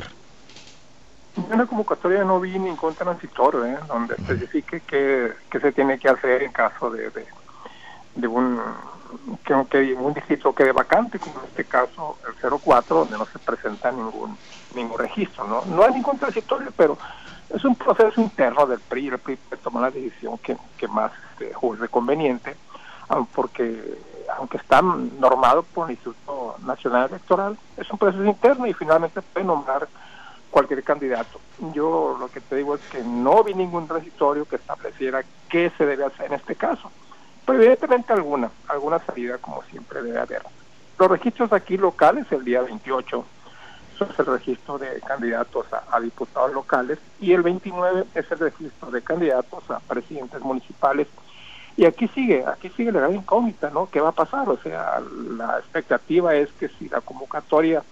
En 1.51 1.57
la 1.57 1.65
convocatoria 1.65 2.23
no 2.23 2.39
vi 2.39 2.57
ningún 2.57 2.95
transitorio 2.95 3.65
¿eh? 3.65 3.77
donde 3.87 4.15
especifique 4.15 4.81
qué, 4.87 5.59
se 5.59 5.71
tiene 5.73 5.99
que 5.99 6.09
hacer 6.09 6.43
en 6.43 6.51
caso 6.51 6.89
de, 6.89 7.11
de, 8.15 8.27
un 8.27 8.59
que, 9.43 9.53
que 9.69 9.93
un 9.93 10.13
distrito 10.13 10.55
quede 10.55 10.71
vacante, 10.71 11.19
como 11.19 11.39
en 11.39 11.45
este 11.47 11.65
caso 11.65 12.17
el 12.27 12.59
04, 12.59 12.99
donde 12.99 13.17
no 13.17 13.25
se 13.25 13.39
presenta 13.39 13.91
ningún 13.91 14.37
ningún 14.75 14.99
registro. 14.99 15.47
No, 15.47 15.63
no 15.65 15.83
hay 15.83 15.93
ningún 15.93 16.17
transitorio, 16.17 16.71
pero 16.75 16.97
es 17.53 17.63
un 17.65 17.75
proceso 17.75 18.21
interno 18.21 18.65
del 18.67 18.79
PRI. 18.79 19.07
El 19.07 19.19
PRI 19.19 19.37
toma 19.63 19.81
la 19.81 19.91
decisión 19.91 20.37
que, 20.39 20.57
que 20.77 20.87
más 20.87 21.11
este, 21.31 21.53
juzgue 21.53 21.87
conveniente, 21.87 22.55
porque 23.33 23.97
aunque 24.37 24.57
está 24.57 24.81
normado 24.81 25.63
por 25.63 25.87
el 25.87 25.95
Instituto 25.95 26.55
Nacional 26.65 27.09
Electoral, 27.09 27.57
es 27.77 27.89
un 27.91 27.97
proceso 27.97 28.23
interno 28.23 28.65
y 28.65 28.73
finalmente 28.73 29.21
puede 29.21 29.45
nombrar 29.45 29.87
cualquier 30.51 30.83
candidato. 30.83 31.39
Yo 31.73 32.15
lo 32.19 32.29
que 32.29 32.41
te 32.41 32.55
digo 32.55 32.75
es 32.75 32.81
que 32.91 33.03
no 33.03 33.43
vi 33.43 33.53
ningún 33.53 33.87
transitorio 33.87 34.45
que 34.45 34.55
estableciera 34.55 35.23
qué 35.49 35.71
se 35.77 35.85
debe 35.85 36.05
hacer 36.05 36.27
en 36.27 36.33
este 36.33 36.55
caso. 36.55 36.91
Pero 37.45 37.59
evidentemente 37.59 38.13
alguna, 38.13 38.49
alguna 38.67 38.99
salida 38.99 39.37
como 39.37 39.61
siempre 39.63 40.01
debe 40.01 40.19
haber. 40.19 40.43
Los 40.97 41.11
registros 41.11 41.51
aquí 41.51 41.77
locales 41.77 42.25
el 42.31 42.43
día 42.43 42.61
28 42.61 43.25
son 43.97 44.07
el 44.17 44.25
registro 44.25 44.77
de 44.77 44.99
candidatos 45.01 45.65
a, 45.71 45.99
diputados 45.99 46.53
locales 46.53 46.99
y 47.19 47.33
el 47.33 47.43
29 47.43 48.05
es 48.13 48.31
el 48.31 48.39
registro 48.39 48.91
de 48.91 49.01
candidatos 49.01 49.69
a 49.69 49.79
presidentes 49.79 50.41
municipales. 50.41 51.07
Y 51.77 51.85
aquí 51.85 52.07
sigue, 52.09 52.43
aquí 52.45 52.69
sigue 52.69 52.91
la 52.91 53.01
gran 53.01 53.15
incógnita, 53.15 53.69
¿no? 53.69 53.89
¿Qué 53.89 53.99
va 53.99 54.09
a 54.09 54.13
pasar? 54.13 54.47
O 54.49 54.57
sea, 54.57 55.01
la 55.37 55.59
expectativa 55.59 56.33
es 56.35 56.49
que 56.53 56.69
si 56.69 56.87
la 56.87 57.01
convocatoria 57.01 57.83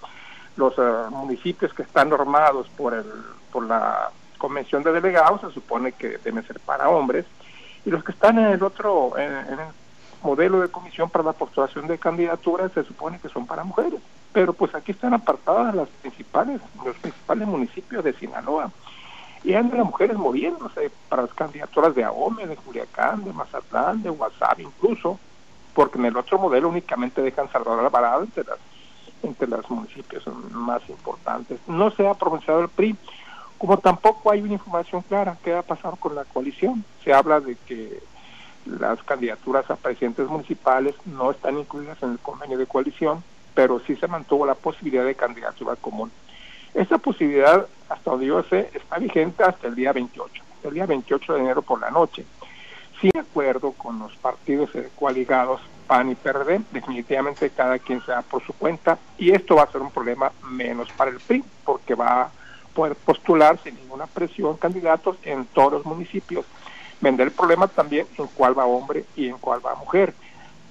los 0.56 0.74
eh, 0.78 0.82
municipios 1.10 1.74
que 1.74 1.84
están 1.84 2.10
normados 2.10 2.68
por, 2.78 2.94
el, 2.94 3.06
por 3.52 3.66
la 3.66 4.12
convención 4.38 4.84
de 4.84 4.92
delegados 4.92 5.42
se 5.42 5.52
supone 5.52 5.94
que 5.94 6.20
deben 6.24 6.46
ser 6.46 6.60
para 6.60 6.90
hombres 6.90 7.26
y 7.86 7.90
los 7.90 8.04
que 8.04 8.12
están 8.12 8.38
en 8.40 8.46
el 8.46 8.64
otro, 8.64 9.18
en, 9.18 9.32
el 9.32 9.60
modelo 10.22 10.62
de 10.62 10.70
comisión 10.70 11.10
para 11.10 11.26
la 11.26 11.34
postulación 11.34 11.88
de 11.88 11.98
candidaturas 11.98 12.72
se 12.72 12.84
supone 12.84 13.20
que 13.20 13.30
son 13.30 13.46
para 13.46 13.64
mujeres. 13.64 14.00
Pero 14.32 14.54
pues 14.54 14.74
aquí 14.74 14.94
están 14.94 15.14
apartadas 15.14 15.76
las 15.76 15.90
principales, 15.90 16.62
los 16.84 16.96
principales 16.96 17.48
municipios 17.48 18.04
de 18.04 18.14
Sinaloa. 18.14 18.72
Y 19.44 19.54
andan 19.54 19.80
las 19.80 19.88
mujeres 19.88 20.18
moviéndose 20.18 20.92
para 21.10 21.24
las 21.24 21.34
candidaturas 21.34 21.94
de 21.96 22.04
Ahome, 22.04 22.48
de 22.48 22.56
Culiacán, 22.56 23.24
de 23.26 23.34
Mazatlán, 23.34 24.02
de 24.02 24.10
Guasave 24.10 24.64
incluso, 24.64 25.20
porque 25.74 25.98
en 25.98 26.06
el 26.06 26.18
otro 26.18 26.40
modelo 26.40 26.70
únicamente 26.70 27.22
dejan 27.22 27.52
Salvador 27.52 27.86
Alvarado 27.86 28.24
entre 28.24 28.44
las 28.44 28.60
entre 29.24 29.48
los 29.48 29.70
municipios 29.70 30.24
más 30.52 30.82
importantes. 30.90 31.60
No 31.68 31.92
se 31.92 32.08
ha 32.08 32.14
pronunciado 32.14 32.62
el 32.62 32.70
PRI, 32.70 32.96
como 33.58 33.78
tampoco 33.78 34.32
hay 34.32 34.42
una 34.42 34.54
información 34.54 35.02
clara 35.04 35.38
qué 35.44 35.54
va 35.54 35.60
a 35.60 35.64
pasar 35.64 35.98
con 35.98 36.14
la 36.16 36.26
coalición. 36.26 36.84
Se 37.04 37.14
habla 37.14 37.40
de 37.40 37.56
que 37.66 38.04
las 38.66 39.02
candidaturas 39.04 39.70
a 39.70 39.76
presidentes 39.76 40.28
municipales 40.28 40.96
no 41.06 41.32
están 41.32 41.58
incluidas 41.58 42.02
en 42.04 42.12
el 42.12 42.20
convenio 42.20 42.58
de 42.58 42.68
coalición, 42.68 43.24
pero 43.54 43.80
sí 43.80 43.96
se 43.96 44.08
mantuvo 44.08 44.46
la 44.46 44.56
posibilidad 44.56 45.06
de 45.06 45.16
candidatura 45.16 45.76
común. 45.76 46.12
Esa 46.74 46.98
posibilidad, 46.98 47.68
hasta 47.90 48.12
donde 48.12 48.26
yo 48.26 48.42
sé, 48.44 48.70
está 48.74 48.98
vigente 48.98 49.44
hasta 49.44 49.68
el 49.68 49.76
día 49.76 49.94
28, 49.94 50.44
el 50.64 50.74
día 50.74 50.86
28 50.86 51.34
de 51.34 51.40
enero 51.40 51.62
por 51.62 51.80
la 51.80 51.92
noche. 51.92 52.26
Sin 53.00 53.12
acuerdo 53.18 53.74
con 53.74 54.00
los 54.00 54.16
partidos 54.16 54.72
coaligados 54.96 55.62
PAN 55.88 56.12
y 56.12 56.16
PRD, 56.16 56.62
definitivamente 56.72 57.50
cada 57.50 57.78
quien 57.78 58.04
sea 58.06 58.22
por 58.22 58.44
su 58.44 58.54
cuenta 58.54 58.98
y 59.18 59.32
esto 59.32 59.56
va 59.56 59.64
a 59.64 59.72
ser 59.72 59.82
un 59.82 59.92
problema 59.92 60.32
menos 60.50 60.90
para 60.94 61.12
el 61.12 61.20
PRI 61.20 61.44
porque 61.64 61.96
va 61.96 62.22
a 62.22 62.32
poder 62.74 62.96
postular 62.96 63.60
sin 63.64 63.76
ninguna 63.76 64.08
presión 64.08 64.58
candidatos 64.58 65.18
en 65.24 65.46
todos 65.46 65.74
los 65.74 65.86
municipios. 65.86 66.46
Vender 67.02 67.28
el 67.28 67.34
problema 67.34 67.68
también 67.68 68.08
en 68.18 68.28
cuál 68.28 68.58
va 68.58 68.66
hombre 68.66 69.06
y 69.16 69.28
en 69.28 69.38
cuál 69.38 69.64
va 69.64 69.76
mujer. 69.76 70.14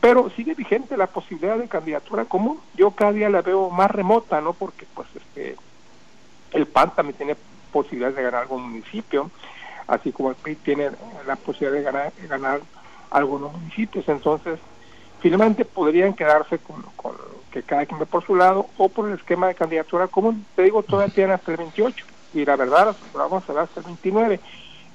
Pero 0.01 0.31
sigue 0.31 0.55
vigente 0.55 0.97
la 0.97 1.07
posibilidad 1.07 1.59
de 1.59 1.69
candidatura 1.69 2.25
común. 2.25 2.59
Yo 2.75 2.91
cada 2.91 3.13
día 3.13 3.29
la 3.29 3.43
veo 3.43 3.71
más 3.71 3.91
remota, 3.91 4.41
¿no? 4.41 4.53
Porque 4.53 4.87
pues 4.95 5.07
este 5.15 5.57
el 6.53 6.67
PAN 6.67 6.95
también 6.95 7.17
tiene 7.17 7.37
posibilidades 7.73 8.17
de 8.17 8.23
ganar 8.23 8.43
algún 8.43 8.63
municipio, 8.71 9.31
así 9.87 10.13
como 10.13 10.31
el 10.31 10.37
PRI 10.37 10.57
tiene 10.57 10.91
la 11.27 11.37
posibilidad 11.37 11.79
de 11.79 11.83
ganar, 11.83 12.13
de 12.13 12.29
ganar 12.29 12.61
algunos 13.11 13.53
municipios. 13.53 14.09
Entonces, 14.09 14.59
finalmente 15.21 15.65
podrían 15.65 16.15
quedarse 16.15 16.59
con, 16.59 16.85
que 17.51 17.63
cada 17.63 17.87
quien 17.87 17.99
ve 17.99 18.07
por 18.07 18.25
su 18.25 18.35
lado 18.35 18.67
o 18.77 18.89
por 18.89 19.09
el 19.09 19.15
esquema 19.15 19.49
de 19.49 19.55
candidatura 19.55 20.09
común. 20.09 20.45
Te 20.57 20.63
digo, 20.63 20.83
todavía 20.83 21.15
tienen 21.15 21.35
hasta 21.35 21.51
el 21.53 21.59
28 21.59 22.07
y 22.35 22.45
la 22.45 22.57
verdad, 22.57 22.97
vamos 23.15 23.49
a 23.49 23.53
ver 23.53 23.63
hasta 23.63 23.81
el 23.81 23.87
29. 23.87 24.41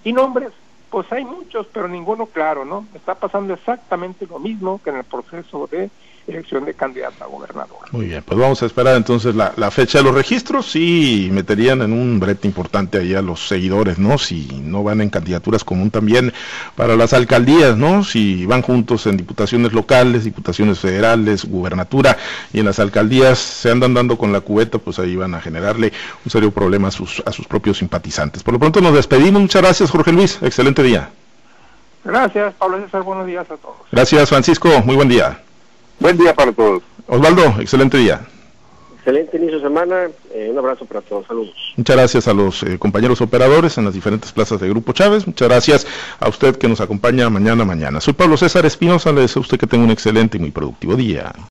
Y 0.03 0.13
nombres, 0.13 0.51
pues 0.89 1.11
hay 1.11 1.23
muchos, 1.25 1.67
pero 1.67 1.87
ninguno 1.87 2.27
claro, 2.27 2.65
¿no? 2.65 2.85
Está 2.93 3.15
pasando 3.15 3.53
exactamente 3.53 4.25
lo 4.27 4.39
mismo 4.39 4.81
que 4.83 4.89
en 4.89 4.97
el 4.97 5.03
proceso 5.03 5.67
de 5.67 5.89
elección 6.27 6.65
de 6.65 6.73
candidato 6.73 7.23
a 7.23 7.27
gobernador. 7.27 7.77
Muy 7.91 8.07
bien, 8.07 8.23
pues 8.23 8.39
vamos 8.39 8.61
a 8.61 8.65
esperar 8.65 8.95
entonces 8.95 9.33
la, 9.35 9.71
fecha 9.71 9.99
de 9.99 10.03
los 10.03 10.13
registros 10.13 10.75
y 10.75 11.29
meterían 11.31 11.81
en 11.81 11.93
un 11.93 12.19
brete 12.19 12.47
importante 12.47 12.97
ahí 12.97 13.13
a 13.15 13.21
los 13.21 13.47
seguidores, 13.47 13.97
¿no? 13.97 14.17
Si 14.17 14.47
no 14.63 14.83
van 14.83 15.01
en 15.01 15.09
candidaturas 15.09 15.63
común 15.63 15.91
también 15.91 16.33
para 16.75 16.95
las 16.95 17.13
alcaldías, 17.13 17.77
¿no? 17.77 18.03
Si 18.03 18.45
van 18.45 18.61
juntos 18.61 19.07
en 19.07 19.17
diputaciones 19.17 19.73
locales, 19.73 20.23
diputaciones 20.23 20.79
federales, 20.79 21.45
gubernatura 21.45 22.17
y 22.53 22.59
en 22.59 22.65
las 22.65 22.79
alcaldías 22.79 23.39
se 23.39 23.71
andan 23.71 23.93
dando 23.93 24.17
con 24.17 24.31
la 24.31 24.41
cubeta, 24.41 24.77
pues 24.77 24.99
ahí 24.99 25.15
van 25.15 25.35
a 25.35 25.41
generarle 25.41 25.93
un 26.25 26.31
serio 26.31 26.51
problema 26.51 26.89
a 26.89 26.91
sus, 26.91 27.21
a 27.25 27.31
sus 27.31 27.47
propios 27.47 27.77
simpatizantes. 27.77 28.43
Por 28.43 28.53
lo 28.53 28.59
pronto 28.59 28.81
nos 28.81 28.93
despedimos. 28.93 29.41
Muchas 29.41 29.61
gracias, 29.61 29.91
Jorge 29.91 30.11
Luis. 30.11 30.39
Excelente 30.41 30.83
día. 30.83 31.09
Gracias, 32.03 32.53
Pablo 32.55 32.79
César. 32.79 33.03
Buenos 33.03 33.27
días 33.27 33.49
a 33.51 33.57
todos. 33.57 33.75
Gracias, 33.91 34.29
Francisco. 34.29 34.69
Muy 34.85 34.95
buen 34.95 35.09
día. 35.09 35.41
Buen 35.99 36.17
día 36.17 36.33
para 36.33 36.51
todos. 36.51 36.83
Osvaldo, 37.07 37.59
excelente 37.59 37.97
día. 37.97 38.21
Excelente 38.97 39.37
inicio 39.37 39.57
de 39.57 39.63
semana. 39.63 40.07
Eh, 40.33 40.49
un 40.51 40.57
abrazo 40.57 40.85
para 40.85 41.01
todos. 41.01 41.25
Saludos. 41.25 41.55
Muchas 41.77 41.95
gracias 41.95 42.27
a 42.27 42.33
los 42.33 42.61
eh, 42.63 42.77
compañeros 42.77 43.21
operadores 43.21 43.77
en 43.77 43.85
las 43.85 43.93
diferentes 43.93 44.31
plazas 44.33 44.59
de 44.59 44.67
Grupo 44.67 44.91
Chávez. 44.91 45.25
Muchas 45.25 45.47
gracias 45.47 45.87
a 46.19 46.27
usted 46.27 46.57
que 46.57 46.67
nos 46.67 46.81
acompaña 46.81 47.29
mañana 47.29 47.63
mañana. 47.63 48.01
Soy 48.01 48.13
Pablo 48.13 48.35
César 48.35 48.65
Espinosa. 48.65 49.13
Le 49.13 49.21
deseo 49.21 49.39
a 49.39 49.43
usted 49.43 49.57
que 49.57 49.65
tenga 49.65 49.85
un 49.85 49.91
excelente 49.91 50.37
y 50.37 50.41
muy 50.41 50.51
productivo 50.51 50.95
día. 50.95 51.31